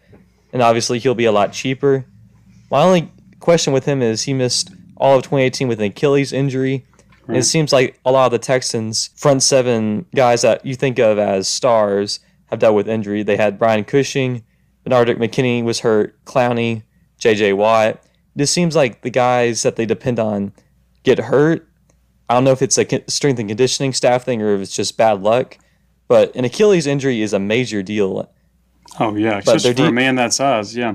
and 0.53 0.61
obviously 0.61 0.99
he'll 0.99 1.15
be 1.15 1.25
a 1.25 1.33
lot 1.33 1.53
cheaper. 1.53 2.05
My 2.71 2.83
only 2.83 3.11
question 3.41 3.73
with 3.73 3.87
him 3.87 4.03
is 4.03 4.23
he 4.23 4.35
missed 4.35 4.71
all 4.97 5.17
of 5.17 5.23
2018 5.23 5.67
with 5.69 5.81
an 5.81 5.87
Achilles 5.87 6.33
injury. 6.33 6.85
And 7.27 7.37
it 7.37 7.45
seems 7.45 7.73
like 7.73 7.99
a 8.05 8.11
lot 8.11 8.27
of 8.27 8.33
the 8.33 8.39
Texans 8.39 9.11
front 9.15 9.43
seven 9.43 10.05
guys 10.15 10.43
that 10.43 10.67
you 10.67 10.75
think 10.75 10.99
of 10.99 11.17
as 11.17 11.47
stars 11.47 12.19
have 12.47 12.59
dealt 12.59 12.75
with 12.75 12.89
injury. 12.89 13.23
They 13.23 13.37
had 13.37 13.59
Brian 13.59 13.85
Cushing, 13.85 14.43
Benardrick 14.85 15.17
McKinney 15.17 15.63
was 15.63 15.81
hurt, 15.81 16.23
Clowney, 16.25 16.83
J.J. 17.19 17.53
Watt. 17.53 18.03
This 18.35 18.51
seems 18.51 18.75
like 18.75 19.03
the 19.03 19.11
guys 19.11 19.63
that 19.63 19.77
they 19.77 19.87
depend 19.87 20.19
on 20.19 20.53
get 21.05 21.19
hurt. 21.19 21.69
I 22.31 22.35
don't 22.35 22.45
know 22.45 22.53
if 22.53 22.63
it's 22.63 22.79
a 22.79 22.87
strength 23.11 23.41
and 23.41 23.49
conditioning 23.49 23.93
staff 23.93 24.25
thing 24.25 24.41
or 24.41 24.55
if 24.55 24.61
it's 24.61 24.77
just 24.77 24.97
bad 24.97 25.21
luck, 25.21 25.59
but 26.07 26.33
an 26.37 26.45
Achilles 26.45 26.87
injury 26.87 27.23
is 27.23 27.33
a 27.33 27.41
major 27.41 27.83
deal. 27.83 28.31
Oh, 29.01 29.17
yeah, 29.17 29.39
especially 29.39 29.73
they're 29.73 29.87
for 29.87 29.91
a 29.91 29.93
man 29.93 30.15
that 30.15 30.33
size, 30.33 30.77
yeah. 30.77 30.95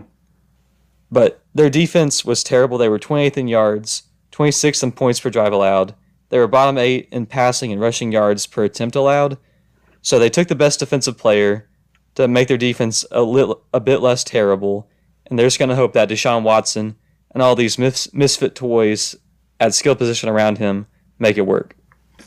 But 1.12 1.44
their 1.54 1.70
defense 1.70 2.24
was 2.24 2.42
terrible. 2.42 2.78
They 2.78 2.88
were 2.88 3.00
28th 3.00 3.36
in 3.36 3.50
yards, 3.50 4.04
26th 4.32 4.82
in 4.82 4.94
points 4.94 5.20
per 5.20 5.30
drive 5.30 5.52
allowed. 5.52 5.94
They 6.30 6.40
were 6.40 6.48
bottom 6.48 6.78
eight 6.78 7.10
in 7.12 7.26
passing 7.26 7.74
and 7.74 7.82
rushing 7.82 8.14
yards 8.14 8.48
per 8.48 8.64
attempt 8.64 8.96
allowed. 8.96 9.38
So 10.02 10.18
they 10.18 10.30
took 10.30 10.48
the 10.48 10.56
best 10.56 10.80
defensive 10.80 11.18
player 11.18 11.68
to 12.16 12.30
make 12.30 12.48
their 12.48 12.56
defense 12.56 13.04
a 13.12 13.24
little, 13.24 13.62
a 13.74 13.82
bit 13.82 14.00
less 14.00 14.24
terrible, 14.24 14.90
and 15.26 15.38
they're 15.38 15.48
just 15.48 15.60
going 15.60 15.68
to 15.68 15.76
hope 15.76 15.92
that 15.94 16.08
Deshaun 16.08 16.44
Watson 16.44 16.96
and 17.32 17.44
all 17.44 17.58
these 17.58 17.78
mis- 17.78 18.14
misfit 18.14 18.56
toys 18.56 19.18
at 19.60 19.74
skill 19.74 19.96
position 19.98 20.30
around 20.30 20.60
him 20.60 20.88
make 21.20 21.38
it 21.38 21.46
work. 21.46 21.76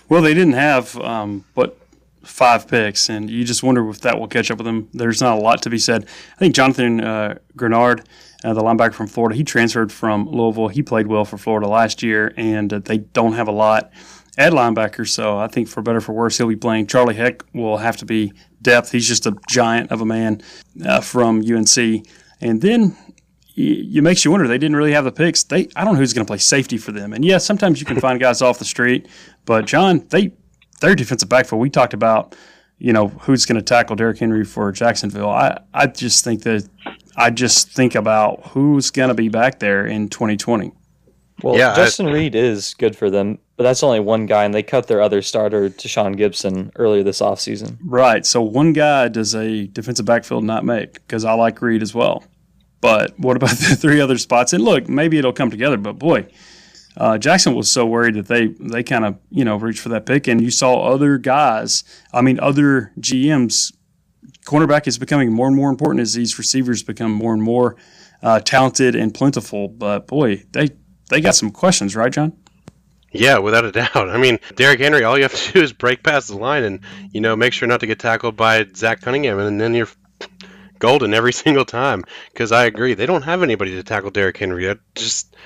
Well, 0.08 0.22
they 0.22 0.34
didn't 0.34 0.54
have 0.54 0.96
um, 0.98 1.44
but 1.54 1.78
five 2.22 2.68
picks, 2.68 3.08
and 3.08 3.30
you 3.30 3.44
just 3.44 3.62
wonder 3.62 3.88
if 3.88 4.00
that 4.00 4.18
will 4.18 4.28
catch 4.28 4.50
up 4.50 4.58
with 4.58 4.66
them. 4.66 4.88
There's 4.92 5.20
not 5.20 5.38
a 5.38 5.40
lot 5.40 5.62
to 5.62 5.70
be 5.70 5.78
said. 5.78 6.04
I 6.04 6.38
think 6.38 6.54
Jonathan 6.54 7.00
uh, 7.00 7.38
Greenard, 7.56 8.04
uh, 8.44 8.54
the 8.54 8.62
linebacker 8.62 8.94
from 8.94 9.06
Florida, 9.06 9.34
he 9.34 9.44
transferred 9.44 9.90
from 9.90 10.28
Louisville. 10.28 10.68
He 10.68 10.82
played 10.82 11.06
well 11.06 11.24
for 11.24 11.38
Florida 11.38 11.68
last 11.68 12.02
year, 12.02 12.32
and 12.36 12.72
uh, 12.72 12.78
they 12.80 12.98
don't 12.98 13.32
have 13.32 13.48
a 13.48 13.52
lot 13.52 13.90
at 14.36 14.52
linebacker. 14.52 15.08
So 15.08 15.38
I 15.38 15.48
think 15.48 15.68
for 15.68 15.82
better 15.82 15.98
or 15.98 16.02
for 16.02 16.12
worse, 16.12 16.38
he'll 16.38 16.48
be 16.48 16.56
playing. 16.56 16.86
Charlie 16.86 17.14
Heck 17.14 17.42
will 17.54 17.78
have 17.78 17.96
to 17.98 18.04
be 18.04 18.32
depth. 18.62 18.92
He's 18.92 19.08
just 19.08 19.26
a 19.26 19.36
giant 19.48 19.90
of 19.90 20.00
a 20.00 20.06
man 20.06 20.42
uh, 20.84 21.00
from 21.00 21.40
UNC, 21.40 22.06
and 22.40 22.60
then 22.60 22.96
it 23.58 24.02
makes 24.02 24.24
you 24.24 24.30
wonder. 24.30 24.46
They 24.46 24.58
didn't 24.58 24.76
really 24.76 24.92
have 24.92 25.04
the 25.04 25.12
picks. 25.12 25.42
They 25.42 25.68
I 25.74 25.84
don't 25.84 25.94
know 25.94 26.00
who's 26.00 26.12
going 26.12 26.24
to 26.24 26.30
play 26.30 26.38
safety 26.38 26.78
for 26.78 26.92
them. 26.92 27.12
And 27.12 27.24
yeah, 27.24 27.38
sometimes 27.38 27.80
you 27.80 27.86
can 27.86 28.00
find 28.00 28.20
guys 28.20 28.40
off 28.40 28.58
the 28.58 28.64
street, 28.64 29.08
but 29.44 29.66
John, 29.66 30.06
they 30.10 30.32
their 30.80 30.94
defensive 30.94 31.28
backfield. 31.28 31.60
We 31.60 31.70
talked 31.70 31.92
about, 31.92 32.36
you 32.78 32.92
know, 32.92 33.08
who's 33.08 33.46
going 33.46 33.56
to 33.56 33.62
tackle 33.62 33.96
Derrick 33.96 34.18
Henry 34.18 34.44
for 34.44 34.70
Jacksonville. 34.70 35.30
I 35.30 35.60
I 35.74 35.88
just 35.88 36.22
think 36.24 36.44
that 36.44 36.68
I 37.16 37.30
just 37.30 37.70
think 37.70 37.96
about 37.96 38.46
who's 38.48 38.90
going 38.90 39.08
to 39.08 39.14
be 39.14 39.28
back 39.28 39.58
there 39.58 39.84
in 39.84 40.08
2020. 40.08 40.72
Well, 41.42 41.56
yeah, 41.56 41.74
Justin 41.74 42.08
I, 42.08 42.12
Reid 42.12 42.34
is 42.34 42.74
good 42.74 42.96
for 42.96 43.10
them, 43.10 43.38
but 43.56 43.62
that's 43.64 43.82
only 43.82 44.00
one 44.00 44.26
guy, 44.26 44.44
and 44.44 44.52
they 44.52 44.62
cut 44.62 44.88
their 44.88 45.00
other 45.00 45.22
starter, 45.22 45.68
Tashaun 45.68 46.16
Gipson, 46.16 46.72
earlier 46.76 47.04
this 47.04 47.20
offseason. 47.20 47.78
Right. 47.84 48.26
So 48.26 48.42
one 48.42 48.72
guy 48.72 49.06
does 49.08 49.36
a 49.36 49.66
defensive 49.68 50.04
backfield 50.04 50.42
not 50.42 50.64
make 50.64 50.94
because 50.94 51.24
I 51.24 51.34
like 51.34 51.62
Reid 51.62 51.82
as 51.82 51.94
well. 51.94 52.24
But 52.80 53.18
what 53.18 53.36
about 53.36 53.50
the 53.50 53.76
three 53.80 54.00
other 54.00 54.18
spots? 54.18 54.52
And 54.52 54.62
look, 54.62 54.88
maybe 54.88 55.18
it'll 55.18 55.32
come 55.32 55.50
together. 55.50 55.76
But 55.76 55.98
boy, 55.98 56.26
uh, 56.96 57.18
Jackson 57.18 57.54
was 57.54 57.70
so 57.70 57.86
worried 57.86 58.14
that 58.14 58.26
they 58.26 58.46
they 58.46 58.82
kind 58.82 59.04
of 59.04 59.18
you 59.30 59.44
know 59.44 59.56
reached 59.56 59.80
for 59.80 59.88
that 59.90 60.06
pick, 60.06 60.26
and 60.26 60.40
you 60.40 60.50
saw 60.50 60.82
other 60.82 61.18
guys. 61.18 61.84
I 62.12 62.22
mean, 62.22 62.38
other 62.40 62.92
GMs. 63.00 63.72
Cornerback 64.46 64.86
is 64.86 64.98
becoming 64.98 65.30
more 65.30 65.46
and 65.46 65.54
more 65.54 65.68
important 65.68 66.00
as 66.00 66.14
these 66.14 66.38
receivers 66.38 66.82
become 66.82 67.12
more 67.12 67.34
and 67.34 67.42
more 67.42 67.76
uh, 68.22 68.40
talented 68.40 68.94
and 68.94 69.12
plentiful. 69.12 69.68
But 69.68 70.06
boy, 70.06 70.44
they 70.52 70.70
they 71.10 71.20
got 71.20 71.34
some 71.34 71.50
questions, 71.50 71.94
right, 71.94 72.12
John? 72.12 72.32
Yeah, 73.12 73.38
without 73.38 73.64
a 73.64 73.72
doubt. 73.72 73.94
I 73.96 74.16
mean, 74.16 74.38
Derrick 74.56 74.80
Henry, 74.80 75.04
all 75.04 75.16
you 75.16 75.22
have 75.22 75.34
to 75.34 75.52
do 75.52 75.62
is 75.62 75.72
break 75.72 76.02
past 76.02 76.28
the 76.28 76.36
line 76.36 76.64
and, 76.64 76.80
you 77.12 77.20
know, 77.20 77.36
make 77.36 77.52
sure 77.52 77.68
not 77.68 77.80
to 77.80 77.86
get 77.86 77.98
tackled 77.98 78.36
by 78.36 78.66
Zach 78.74 79.00
Cunningham, 79.00 79.38
and 79.38 79.60
then 79.60 79.74
you're 79.74 79.88
golden 80.78 81.14
every 81.14 81.32
single 81.44 81.64
time. 81.64 82.04
Because 82.32 82.52
I 82.52 82.64
agree, 82.64 82.94
they 82.94 83.06
don't 83.06 83.22
have 83.22 83.42
anybody 83.42 83.74
to 83.76 83.82
tackle 83.82 84.10
Derrick 84.10 84.36
Henry. 84.36 84.70
I 84.70 84.76
just 84.94 85.36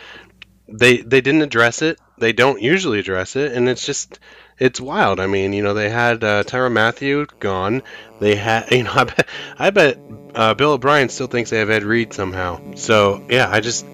they 0.68 0.98
they 0.98 1.20
didn't 1.20 1.42
address 1.42 1.82
it. 1.82 1.98
They 2.18 2.32
don't 2.32 2.60
usually 2.60 2.98
address 2.98 3.36
it, 3.36 3.52
and 3.52 3.68
it's 3.68 3.84
just 3.84 4.18
it's 4.58 4.80
wild. 4.80 5.20
I 5.20 5.26
mean, 5.26 5.52
you 5.52 5.62
know, 5.62 5.74
they 5.74 5.90
had 5.90 6.22
uh, 6.22 6.44
Tyrann 6.44 6.72
Mathieu 6.72 7.26
gone. 7.40 7.82
They 8.20 8.36
had, 8.36 8.70
you 8.70 8.84
know, 8.84 8.92
I 8.94 9.04
bet, 9.04 9.28
I 9.58 9.70
bet 9.70 9.98
uh, 10.34 10.54
Bill 10.54 10.72
O'Brien 10.72 11.08
still 11.08 11.26
thinks 11.26 11.50
they 11.50 11.58
have 11.58 11.70
Ed 11.70 11.82
Reed 11.82 12.12
somehow. 12.12 12.74
So 12.76 13.26
yeah, 13.28 13.50
I 13.50 13.60
just 13.60 13.84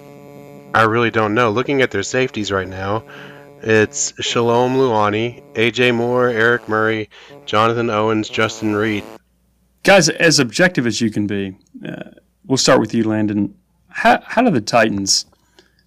I 0.73 0.83
really 0.83 1.11
don't 1.11 1.33
know. 1.33 1.51
Looking 1.51 1.81
at 1.81 1.91
their 1.91 2.03
safeties 2.03 2.51
right 2.51 2.67
now, 2.67 3.03
it's 3.61 4.13
Shalom 4.21 4.75
Luani, 4.75 5.41
AJ 5.53 5.95
Moore, 5.95 6.29
Eric 6.29 6.69
Murray, 6.69 7.09
Jonathan 7.45 7.89
Owens, 7.89 8.29
Justin 8.29 8.75
Reid 8.75 9.03
guys, 9.83 10.09
as 10.09 10.39
objective 10.39 10.85
as 10.85 11.01
you 11.01 11.09
can 11.09 11.27
be, 11.27 11.57
uh, 11.87 12.11
we'll 12.45 12.57
start 12.57 12.79
with 12.79 12.93
you, 12.93 13.03
Landon. 13.03 13.55
How, 13.89 14.21
how 14.25 14.41
do 14.41 14.51
the 14.51 14.61
Titans 14.61 15.25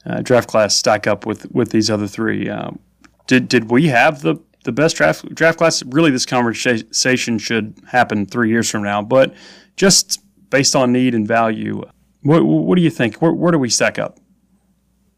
uh, 0.06 0.20
draft 0.22 0.48
class 0.48 0.76
stack 0.76 1.06
up 1.06 1.26
with, 1.26 1.50
with 1.52 1.70
these 1.70 1.90
other 1.90 2.06
three? 2.06 2.48
Um, 2.48 2.78
did 3.26 3.48
did 3.48 3.70
we 3.70 3.86
have 3.86 4.22
the, 4.22 4.36
the 4.64 4.72
best 4.72 4.96
draft 4.96 5.34
draft 5.34 5.58
class? 5.58 5.82
Really, 5.84 6.10
this 6.10 6.26
conversation 6.26 7.38
should 7.38 7.74
happen 7.86 8.26
three 8.26 8.48
years 8.48 8.68
from 8.68 8.82
now. 8.82 9.02
But 9.02 9.34
just 9.76 10.20
based 10.50 10.74
on 10.76 10.92
need 10.92 11.14
and 11.14 11.26
value, 11.26 11.82
what, 12.22 12.44
what 12.44 12.76
do 12.76 12.82
you 12.82 12.90
think? 12.90 13.22
Where, 13.22 13.32
where 13.32 13.52
do 13.52 13.58
we 13.58 13.68
stack 13.68 13.98
up? 13.98 14.18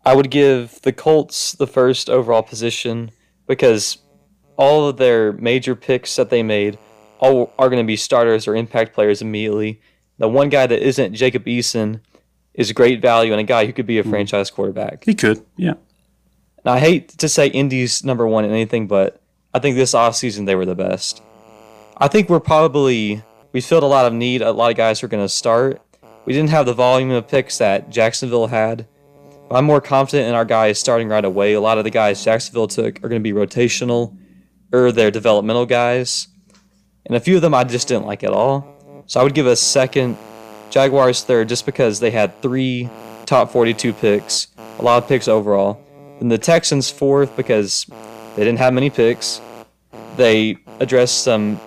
I 0.04 0.14
would 0.14 0.30
give 0.30 0.80
the 0.82 0.92
Colts 0.92 1.52
the 1.52 1.66
first 1.66 2.10
overall 2.10 2.42
position 2.42 3.10
because 3.46 3.98
all 4.56 4.88
of 4.88 4.98
their 4.98 5.32
major 5.32 5.74
picks 5.74 6.14
that 6.16 6.30
they 6.30 6.42
made 6.42 6.78
all 7.24 7.52
are 7.58 7.68
going 7.68 7.82
to 7.82 7.86
be 7.86 7.96
starters 7.96 8.46
or 8.46 8.54
impact 8.54 8.94
players 8.94 9.22
immediately. 9.22 9.80
The 10.18 10.28
one 10.28 10.48
guy 10.48 10.66
that 10.66 10.86
isn't 10.86 11.14
Jacob 11.14 11.44
Eason 11.46 12.00
is 12.52 12.70
great 12.72 13.00
value 13.00 13.32
and 13.32 13.40
a 13.40 13.44
guy 13.44 13.66
who 13.66 13.72
could 13.72 13.86
be 13.86 13.98
a 13.98 14.04
mm. 14.04 14.10
franchise 14.10 14.50
quarterback. 14.50 15.04
He 15.04 15.14
could, 15.14 15.44
yeah. 15.56 15.74
Now, 16.64 16.74
I 16.74 16.78
hate 16.78 17.08
to 17.18 17.28
say 17.28 17.48
Indy's 17.48 18.04
number 18.04 18.26
one 18.26 18.44
in 18.44 18.50
anything, 18.50 18.86
but 18.86 19.20
I 19.52 19.58
think 19.58 19.76
this 19.76 19.92
offseason 19.92 20.46
they 20.46 20.54
were 20.54 20.66
the 20.66 20.74
best. 20.74 21.22
I 21.96 22.08
think 22.08 22.28
we're 22.28 22.40
probably 22.40 23.22
we 23.52 23.60
filled 23.60 23.82
a 23.82 23.86
lot 23.86 24.06
of 24.06 24.12
need. 24.12 24.42
A 24.42 24.50
lot 24.52 24.70
of 24.70 24.76
guys 24.76 25.02
are 25.02 25.08
going 25.08 25.24
to 25.24 25.28
start. 25.28 25.80
We 26.24 26.32
didn't 26.32 26.50
have 26.50 26.66
the 26.66 26.74
volume 26.74 27.10
of 27.10 27.28
picks 27.28 27.58
that 27.58 27.90
Jacksonville 27.90 28.46
had. 28.46 28.86
I'm 29.50 29.66
more 29.66 29.80
confident 29.80 30.28
in 30.28 30.34
our 30.34 30.46
guys 30.46 30.80
starting 30.80 31.08
right 31.08 31.24
away. 31.24 31.52
A 31.52 31.60
lot 31.60 31.78
of 31.78 31.84
the 31.84 31.90
guys 31.90 32.24
Jacksonville 32.24 32.66
took 32.66 32.96
are 33.04 33.08
going 33.08 33.22
to 33.22 33.32
be 33.32 33.32
rotational, 33.32 34.16
or 34.72 34.90
they're 34.90 35.10
developmental 35.10 35.66
guys 35.66 36.28
and 37.06 37.16
a 37.16 37.20
few 37.20 37.36
of 37.36 37.42
them 37.42 37.54
I 37.54 37.64
just 37.64 37.88
didn't 37.88 38.06
like 38.06 38.24
at 38.24 38.30
all. 38.30 38.66
So 39.06 39.20
I 39.20 39.22
would 39.22 39.34
give 39.34 39.46
a 39.46 39.56
second, 39.56 40.16
Jaguars 40.70 41.22
third, 41.22 41.48
just 41.48 41.66
because 41.66 42.00
they 42.00 42.10
had 42.10 42.40
three 42.40 42.88
top 43.26 43.50
42 43.50 43.92
picks, 43.92 44.48
a 44.78 44.82
lot 44.82 45.02
of 45.02 45.08
picks 45.08 45.28
overall. 45.28 45.80
Then 46.18 46.28
the 46.28 46.38
Texans 46.38 46.90
fourth 46.90 47.36
because 47.36 47.86
they 48.36 48.44
didn't 48.44 48.58
have 48.58 48.72
many 48.72 48.90
picks. 48.90 49.40
They 50.16 50.56
addressed 50.80 51.22
some 51.22 51.60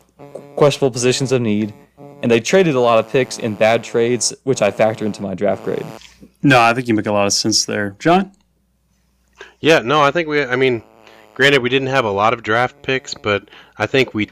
questionable 0.55 0.91
positions 0.91 1.31
of 1.31 1.41
need, 1.41 1.73
and 2.21 2.31
they 2.31 2.39
traded 2.39 2.75
a 2.75 2.79
lot 2.79 2.99
of 2.99 3.09
picks 3.09 3.37
in 3.37 3.55
bad 3.55 3.83
trades, 3.83 4.33
which 4.43 4.61
I 4.61 4.71
factor 4.71 5.05
into 5.05 5.21
my 5.21 5.33
draft 5.33 5.63
grade. 5.63 5.85
No, 6.41 6.59
I 6.59 6.73
think 6.73 6.87
you 6.87 6.93
make 6.93 7.05
a 7.05 7.11
lot 7.11 7.27
of 7.27 7.33
sense 7.33 7.65
there, 7.65 7.95
John. 7.99 8.31
Yeah, 9.59 9.79
no, 9.79 10.01
I 10.01 10.11
think 10.11 10.27
we. 10.27 10.43
I 10.43 10.55
mean, 10.55 10.83
granted, 11.33 11.61
we 11.61 11.69
didn't 11.69 11.89
have 11.89 12.05
a 12.05 12.11
lot 12.11 12.33
of 12.33 12.43
draft 12.43 12.81
picks, 12.81 13.13
but 13.13 13.49
I 13.77 13.85
think 13.85 14.13
we 14.13 14.29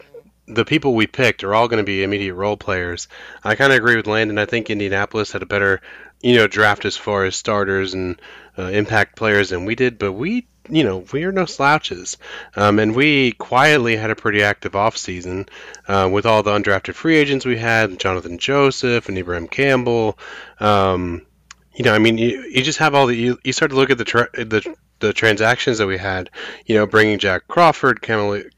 the 0.48 0.66
people 0.66 0.94
we 0.94 1.08
picked 1.08 1.44
are 1.44 1.56
all 1.56 1.68
going 1.68 1.84
to 1.84 1.86
be 1.86 2.04
immediate 2.04 2.36
role 2.36 2.58
players. 2.58 3.08
I 3.44 3.56
kind 3.56 3.72
of 3.72 3.78
agree 3.78 3.96
with 3.96 4.08
Landon. 4.08 4.38
I 4.38 4.46
think 4.46 4.70
Indianapolis 4.70 5.32
had 5.32 5.42
a 5.42 5.48
better, 5.48 5.82
you 6.22 6.36
know, 6.36 6.48
draft 6.48 6.86
as 6.86 6.96
far 6.96 7.26
as 7.26 7.36
starters 7.36 7.94
and 7.94 8.22
uh, 8.58 8.64
impact 8.64 9.16
players 9.16 9.50
than 9.50 9.66
we 9.66 9.76
did, 9.76 9.98
but 9.98 10.14
we, 10.14 10.48
you 10.70 10.84
know, 10.84 11.04
we 11.12 11.24
are 11.24 11.32
no 11.32 11.46
slouches. 11.46 12.18
Um, 12.56 12.80
and 12.80 12.96
we 12.96 13.32
quietly 13.34 13.96
had 13.96 14.12
a 14.12 14.16
pretty 14.16 14.44
active 14.44 14.74
offseason 14.74 15.50
uh, 15.88 16.10
with 16.12 16.26
all 16.26 16.44
the 16.44 16.52
undrafted 16.52 16.94
free 16.94 17.16
agents 17.16 17.46
we 17.46 17.58
had, 17.58 18.00
Jonathan 18.00 18.38
Joseph 18.38 19.10
and 19.10 19.18
Ibraheim 19.18 19.48
Campbell. 19.48 20.18
Um, 20.60 21.26
you 21.74 21.84
know, 21.84 21.94
I 21.94 22.00
mean, 22.00 22.18
you, 22.18 22.42
you 22.44 22.64
just 22.64 22.80
have 22.80 22.96
all 22.96 23.08
the 23.08 23.16
you, 23.16 23.38
you 23.44 23.52
start 23.52 23.72
to 23.72 23.78
look 23.78 23.90
at 23.90 23.98
the 23.98 24.06
tra- 24.06 24.30
the 24.34 24.76
the 25.00 25.12
transactions 25.12 25.80
that 25.80 25.88
we 25.88 25.98
had. 25.98 26.30
You 26.66 26.76
know, 26.76 26.88
bringing 26.88 27.20
Jack 27.20 27.48
Crawford, 27.50 28.02
Kamale, 28.02 28.50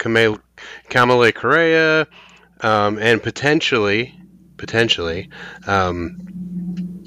Kamale, 0.90 1.32
Kamalei 1.32 1.36
Correa, 1.36 2.08
um, 2.62 2.98
and 2.98 3.22
potentially, 3.22 4.16
potentially, 4.58 5.30
um, 5.66 6.18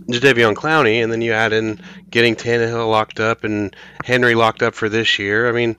Jadeveon 0.08 0.54
Clowney, 0.54 1.02
and 1.02 1.12
then 1.12 1.22
you 1.22 1.32
add 1.32 1.52
in 1.52 1.80
getting 2.10 2.34
Tannehill 2.34 2.90
locked 2.90 3.20
up 3.20 3.44
and 3.44 3.74
Henry 4.04 4.34
locked 4.34 4.62
up 4.62 4.74
for 4.74 4.88
this 4.88 5.18
year. 5.18 5.48
I 5.48 5.52
mean, 5.52 5.76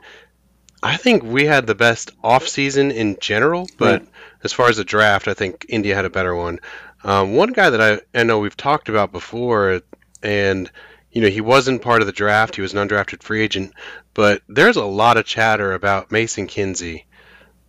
I 0.84 0.98
think 0.98 1.24
we 1.24 1.46
had 1.46 1.68
the 1.68 1.76
best 1.76 2.12
offseason 2.22 2.94
in 2.94 3.18
general, 3.20 3.70
but 3.78 4.02
right. 4.02 4.10
as 4.44 4.54
far 4.54 4.70
as 4.70 4.78
the 4.78 4.84
draft, 4.84 5.28
I 5.28 5.34
think 5.34 5.66
India 5.70 5.96
had 5.96 6.06
a 6.06 6.10
better 6.10 6.36
one. 6.36 6.60
Um, 7.04 7.36
one 7.36 7.52
guy 7.52 7.70
that 7.70 7.82
I, 7.82 8.20
I 8.20 8.24
know 8.24 8.40
we've 8.40 8.58
talked 8.58 8.90
about 8.90 9.12
before, 9.12 9.82
and 10.24 10.72
you 11.12 11.22
know 11.22 11.28
he 11.28 11.42
wasn't 11.42 11.82
part 11.82 12.02
of 12.02 12.08
the 12.08 12.14
draft; 12.14 12.56
he 12.56 12.62
was 12.62 12.74
an 12.74 12.88
undrafted 12.88 13.24
free 13.24 13.42
agent. 13.42 13.74
But 14.14 14.42
there's 14.48 14.78
a 14.78 14.86
lot 14.86 15.18
of 15.18 15.26
chatter 15.26 15.74
about 15.74 16.12
Mason 16.12 16.48
Kinsey 16.48 17.06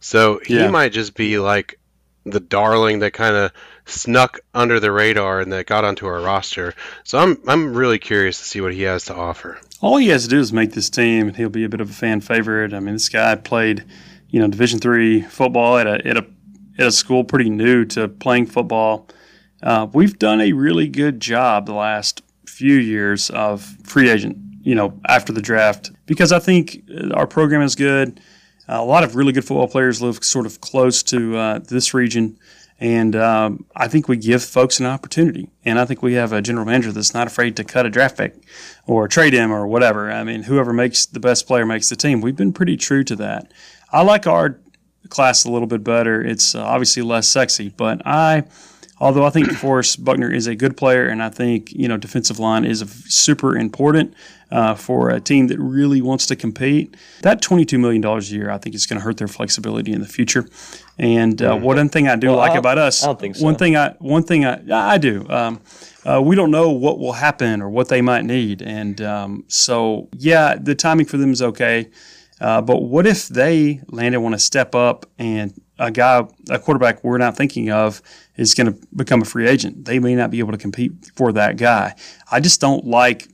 so 0.02 0.40
he 0.44 0.56
yeah. 0.56 0.68
might 0.68 0.92
just 0.92 1.14
be 1.14 1.38
like 1.38 1.78
the 2.24 2.40
darling 2.40 2.98
that 2.98 3.12
kind 3.12 3.36
of 3.36 3.52
snuck 3.84 4.40
under 4.52 4.80
the 4.80 4.90
radar 4.90 5.40
and 5.40 5.52
that 5.52 5.66
got 5.66 5.84
onto 5.84 6.06
our 6.06 6.20
roster. 6.20 6.74
So 7.04 7.18
I'm 7.18 7.38
I'm 7.46 7.72
really 7.72 7.98
curious 7.98 8.38
to 8.38 8.44
see 8.44 8.60
what 8.60 8.74
he 8.74 8.82
has 8.82 9.04
to 9.06 9.14
offer. 9.14 9.60
All 9.80 9.96
he 9.96 10.08
has 10.08 10.24
to 10.24 10.28
do 10.28 10.40
is 10.40 10.52
make 10.52 10.72
this 10.72 10.90
team, 10.90 11.28
and 11.28 11.36
he'll 11.36 11.48
be 11.48 11.64
a 11.64 11.68
bit 11.68 11.80
of 11.80 11.88
a 11.88 11.92
fan 11.92 12.20
favorite. 12.20 12.74
I 12.74 12.80
mean, 12.80 12.94
this 12.94 13.08
guy 13.08 13.34
played, 13.36 13.84
you 14.28 14.40
know, 14.40 14.48
Division 14.48 14.80
three 14.80 15.22
football 15.22 15.78
at 15.78 15.86
a 15.86 16.06
at 16.06 16.16
a 16.16 16.26
at 16.78 16.86
a 16.88 16.92
school 16.92 17.22
pretty 17.22 17.48
new 17.48 17.84
to 17.86 18.08
playing 18.08 18.46
football. 18.46 19.08
Uh, 19.62 19.86
we've 19.92 20.18
done 20.18 20.40
a 20.40 20.52
really 20.52 20.88
good 20.88 21.20
job 21.20 21.66
the 21.66 21.74
last 21.74 22.22
few 22.46 22.74
years 22.74 23.30
of 23.30 23.62
free 23.84 24.10
agent, 24.10 24.36
you 24.62 24.74
know, 24.74 25.00
after 25.08 25.32
the 25.32 25.42
draft 25.42 25.92
because 26.06 26.32
I 26.32 26.40
think 26.40 26.82
our 27.14 27.28
program 27.28 27.62
is 27.62 27.76
good. 27.76 28.20
A 28.68 28.84
lot 28.84 29.04
of 29.04 29.16
really 29.16 29.32
good 29.32 29.44
football 29.44 29.68
players 29.68 30.00
live 30.00 30.22
sort 30.22 30.46
of 30.46 30.60
close 30.60 31.02
to 31.04 31.36
uh, 31.36 31.58
this 31.58 31.94
region, 31.94 32.38
and 32.78 33.14
um, 33.16 33.64
I 33.76 33.88
think 33.88 34.08
we 34.08 34.16
give 34.16 34.42
folks 34.42 34.80
an 34.80 34.86
opportunity. 34.86 35.48
And 35.64 35.78
I 35.78 35.84
think 35.84 36.02
we 36.02 36.14
have 36.14 36.32
a 36.32 36.42
general 36.42 36.66
manager 36.66 36.92
that's 36.92 37.14
not 37.14 37.26
afraid 37.26 37.56
to 37.56 37.64
cut 37.64 37.86
a 37.86 37.90
draft 37.90 38.16
pick 38.16 38.34
or 38.86 39.08
trade 39.08 39.32
him 39.32 39.52
or 39.52 39.66
whatever. 39.66 40.10
I 40.10 40.24
mean, 40.24 40.44
whoever 40.44 40.72
makes 40.72 41.06
the 41.06 41.20
best 41.20 41.46
player 41.46 41.66
makes 41.66 41.88
the 41.88 41.96
team. 41.96 42.20
We've 42.20 42.36
been 42.36 42.52
pretty 42.52 42.76
true 42.76 43.04
to 43.04 43.16
that. 43.16 43.52
I 43.92 44.02
like 44.02 44.26
our 44.26 44.58
class 45.08 45.44
a 45.44 45.50
little 45.50 45.68
bit 45.68 45.84
better. 45.84 46.22
It's 46.22 46.54
uh, 46.54 46.64
obviously 46.64 47.02
less 47.02 47.28
sexy, 47.28 47.68
but 47.68 48.04
I 48.06 48.44
although 49.02 49.26
I 49.26 49.30
think 49.30 49.48
DeForest 49.50 50.02
Buckner 50.02 50.32
is 50.32 50.46
a 50.46 50.54
good 50.54 50.76
player, 50.76 51.06
and 51.08 51.22
I 51.22 51.28
think 51.28 51.72
you 51.72 51.88
know 51.88 51.98
defensive 51.98 52.38
line 52.38 52.64
is 52.64 52.80
super 53.08 53.56
important 53.56 54.14
uh, 54.50 54.74
for 54.74 55.10
a 55.10 55.20
team 55.20 55.48
that 55.48 55.58
really 55.58 56.00
wants 56.00 56.26
to 56.26 56.36
compete. 56.36 56.96
That 57.20 57.42
twenty-two 57.42 57.78
million 57.78 58.00
dollars 58.00 58.30
a 58.30 58.34
year, 58.36 58.50
I 58.50 58.58
think, 58.58 58.74
is 58.74 58.86
going 58.86 58.98
to 58.98 59.04
hurt 59.04 59.18
their 59.18 59.28
flexibility 59.28 59.92
in 59.92 60.00
the 60.00 60.08
future. 60.08 60.48
And 60.98 61.42
uh, 61.42 61.56
one 61.56 61.88
thing 61.88 62.08
I 62.08 62.16
do 62.16 62.28
well, 62.28 62.36
like 62.36 62.56
about 62.56 62.78
us, 62.78 63.02
I 63.02 63.06
don't 63.08 63.20
think 63.20 63.36
so. 63.36 63.44
One 63.44 63.56
thing 63.56 63.76
I, 63.76 63.90
one 63.98 64.22
thing 64.22 64.46
I, 64.46 64.94
I 64.94 64.98
do. 64.98 65.26
Um, 65.28 65.60
uh, 66.04 66.20
we 66.20 66.34
don't 66.34 66.50
know 66.50 66.70
what 66.70 66.98
will 66.98 67.12
happen 67.12 67.62
or 67.62 67.70
what 67.70 67.88
they 67.88 68.02
might 68.02 68.24
need. 68.24 68.60
And 68.60 69.00
um, 69.00 69.44
so, 69.46 70.08
yeah, 70.16 70.56
the 70.60 70.74
timing 70.74 71.06
for 71.06 71.16
them 71.16 71.30
is 71.30 71.40
okay. 71.40 71.90
Uh, 72.40 72.60
but 72.60 72.82
what 72.82 73.06
if 73.06 73.28
they 73.28 73.80
landed 73.88 74.18
want 74.18 74.34
to 74.34 74.38
step 74.38 74.74
up 74.74 75.06
and 75.16 75.54
a 75.82 75.90
guy, 75.90 76.26
a 76.48 76.58
quarterback 76.58 77.02
we're 77.02 77.18
not 77.18 77.36
thinking 77.36 77.70
of, 77.70 78.00
is 78.36 78.54
going 78.54 78.72
to 78.72 78.86
become 78.94 79.20
a 79.20 79.24
free 79.24 79.48
agent? 79.48 79.84
They 79.84 79.98
may 79.98 80.14
not 80.14 80.30
be 80.30 80.38
able 80.38 80.52
to 80.52 80.58
compete 80.58 80.92
for 81.16 81.32
that 81.32 81.56
guy. 81.56 81.94
I 82.30 82.40
just 82.40 82.60
don't 82.60 82.86
like, 82.86 83.28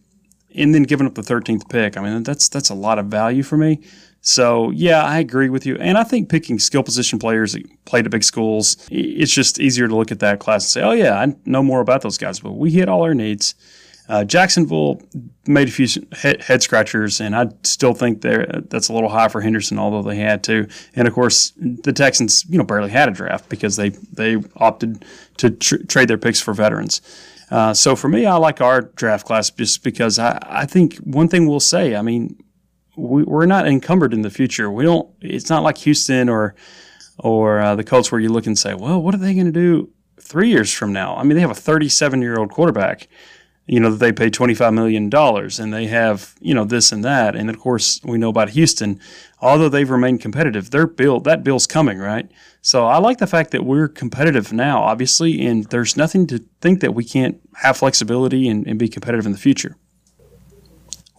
and 0.55 0.75
then 0.75 0.85
giving 0.85 1.07
up 1.07 1.15
the 1.15 1.23
13th 1.23 1.69
pick. 1.69 1.97
I 1.97 2.01
mean, 2.01 2.23
that's 2.23 2.49
that's 2.49 2.71
a 2.71 2.75
lot 2.75 2.99
of 2.99 3.07
value 3.07 3.43
for 3.43 3.57
me. 3.57 3.81
So 4.21 4.71
yeah, 4.71 5.05
I 5.05 5.19
agree 5.19 5.49
with 5.49 5.65
you, 5.65 5.77
and 5.77 5.97
I 5.97 6.05
think 6.05 6.29
picking 6.29 6.59
skill 6.59 6.83
position 6.83 7.19
players 7.19 7.53
that 7.53 7.63
played 7.85 8.05
at 8.05 8.11
big 8.11 8.25
schools, 8.25 8.77
it's 8.91 9.33
just 9.33 9.61
easier 9.61 9.87
to 9.87 9.95
look 9.95 10.11
at 10.11 10.19
that 10.21 10.41
class 10.41 10.65
and 10.65 10.71
say, 10.71 10.83
oh 10.83 10.93
yeah, 10.93 11.21
I 11.21 11.37
know 11.45 11.63
more 11.63 11.81
about 11.81 12.03
those 12.03 12.19
guys, 12.19 12.41
but 12.41 12.53
we 12.53 12.71
hit 12.73 12.89
all 12.89 13.03
our 13.03 13.15
needs. 13.15 13.55
Uh, 14.09 14.25
Jacksonville 14.25 15.03
made 15.47 15.69
a 15.69 15.71
few 15.71 15.87
head, 16.13 16.63
scratchers, 16.63 17.21
and 17.21 17.37
I 17.37 17.49
still 17.63 17.93
think 17.93 18.23
that's 18.23 18.89
a 18.89 18.93
little 18.95 19.11
high 19.11 19.29
for 19.29 19.43
Henderson, 19.43 19.79
although 19.79 20.03
they 20.03 20.17
had 20.17 20.43
to. 20.45 20.67
And 20.95 21.07
of 21.07 21.13
course, 21.13 21.53
the 21.57 21.93
Texans, 21.93 22.45
you 22.49 22.57
know, 22.57 22.65
barely 22.65 22.91
had 22.91 23.09
a 23.09 23.13
draft 23.13 23.49
because 23.51 23.77
they 23.77 23.91
they 23.91 24.37
opted 24.57 25.05
to 25.39 25.51
tr- 25.51 25.83
trade 25.89 26.09
their 26.09 26.19
picks 26.19 26.41
for 26.41 26.55
veterans. 26.55 27.03
Uh, 27.51 27.75
so 27.75 27.95
for 27.95 28.09
me, 28.09 28.25
I 28.25 28.37
like 28.37 28.61
our 28.61 28.83
draft 28.83 29.27
class 29.27 29.51
just 29.51 29.83
because 29.83 30.19
I, 30.19 30.39
I 30.43 30.67
think 30.67 30.97
one 30.99 31.29
thing 31.29 31.47
we'll 31.47 31.61
say, 31.61 31.97
I 31.97 32.03
mean, 32.03 32.37
we, 32.97 33.25
are 33.25 33.47
not 33.47 33.67
encumbered 33.67 34.13
in 34.13 34.23
the 34.23 34.31
future. 34.31 34.71
We 34.71 34.85
don't. 34.85 35.09
It's 35.21 35.51
not 35.51 35.63
like 35.63 35.79
Houston 35.79 36.29
or 36.29 36.55
or 37.19 37.61
uh, 37.61 37.75
the 37.75 37.85
Colts 37.85 38.11
where 38.11 38.21
you 38.21 38.31
look 38.31 38.47
and 38.47 38.59
say, 38.59 38.75
well, 38.75 39.03
what 39.03 39.15
are 39.15 39.19
they 39.19 39.35
going 39.35 39.47
to 39.47 39.53
do 39.53 39.91
three 40.21 40.49
years 40.49 40.73
from 40.73 40.93
now? 40.93 41.17
I 41.17 41.25
mean, 41.25 41.35
they 41.35 41.41
have 41.41 41.51
a 41.51 41.55
37 41.55 42.23
year 42.23 42.39
old 42.39 42.51
quarterback 42.51 43.09
you 43.69 43.79
know, 43.79 43.91
that 43.91 43.99
they 43.99 44.13
pay 44.13 44.31
$25 44.31 44.73
million 44.73 45.11
and 45.13 45.75
they 45.75 45.87
have, 45.87 46.35
you 46.41 46.55
know, 46.55 46.65
this 46.65 46.91
and 46.91 47.05
that. 47.05 47.37
And 47.37 47.51
of 47.51 47.59
course, 47.59 48.01
we 48.03 48.17
know 48.17 48.31
about 48.31 48.51
Houston, 48.51 48.99
although 49.43 49.69
they've 49.69 49.89
remained 49.89 50.23
competitive, 50.23 50.71
their 50.71 50.87
bill, 50.87 51.21
that 51.21 51.45
bill's 51.45 51.67
coming, 51.67 51.99
right? 51.99 52.31
So 52.63 52.87
I 52.87 52.97
like 52.97 53.19
the 53.19 53.27
fact 53.27 53.51
that 53.51 53.67
we're 53.67 53.87
competitive 53.87 54.55
now, 54.55 54.83
obviously, 54.83 55.47
and 55.47 55.67
there's 55.67 55.99
nothing 55.99 56.27
to 56.29 56.43
think 56.63 56.81
that 56.81 56.95
we 56.95 57.05
can't 57.05 57.39
have 57.57 57.77
flexibility 57.77 58.49
and, 58.49 58.67
and 58.67 58.79
be 58.79 58.89
competitive 58.89 59.27
in 59.27 59.33
the 59.33 59.39
future. 59.39 59.77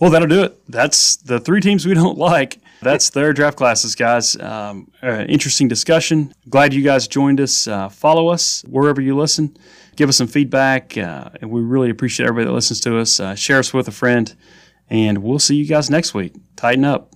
Well, 0.01 0.09
that'll 0.09 0.27
do 0.27 0.41
it. 0.41 0.59
That's 0.67 1.17
the 1.17 1.39
three 1.39 1.61
teams 1.61 1.85
we 1.85 1.93
don't 2.03 2.17
like. 2.17 2.59
That's 2.81 3.11
their 3.11 3.31
draft 3.31 3.57
classes, 3.57 3.93
guys. 3.93 4.35
Um, 4.37 4.89
uh, 5.03 5.25
interesting 5.29 5.67
discussion. 5.67 6.33
Glad 6.49 6.73
you 6.73 6.81
guys 6.81 7.07
joined 7.07 7.39
us. 7.39 7.67
Uh, 7.67 7.89
follow 7.89 8.29
us 8.29 8.63
wherever 8.67 9.01
you 9.01 9.15
listen 9.15 9.55
give 9.99 10.07
us 10.07 10.15
some 10.15 10.27
feedback. 10.27 10.97
Uh, 10.97 11.29
and 11.41 11.51
we 11.51 11.61
really 11.61 11.89
appreciate 11.89 12.25
everybody 12.25 12.47
that 12.47 12.53
listens 12.53 12.79
to 12.79 12.97
us. 12.97 13.19
Uh, 13.19 13.35
share 13.35 13.59
us 13.59 13.73
with 13.73 13.87
a 13.89 13.91
friend, 13.91 14.33
and 14.89 15.17
we'll 15.19 15.39
see 15.39 15.57
you 15.57 15.67
guys 15.67 15.89
next 15.89 16.13
week. 16.13 16.33
Titan 16.55 16.85
up. 16.85 17.13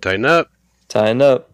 Titan 0.00 0.24
up. 0.24 0.50
Titan 0.88 1.22
up. 1.22 1.53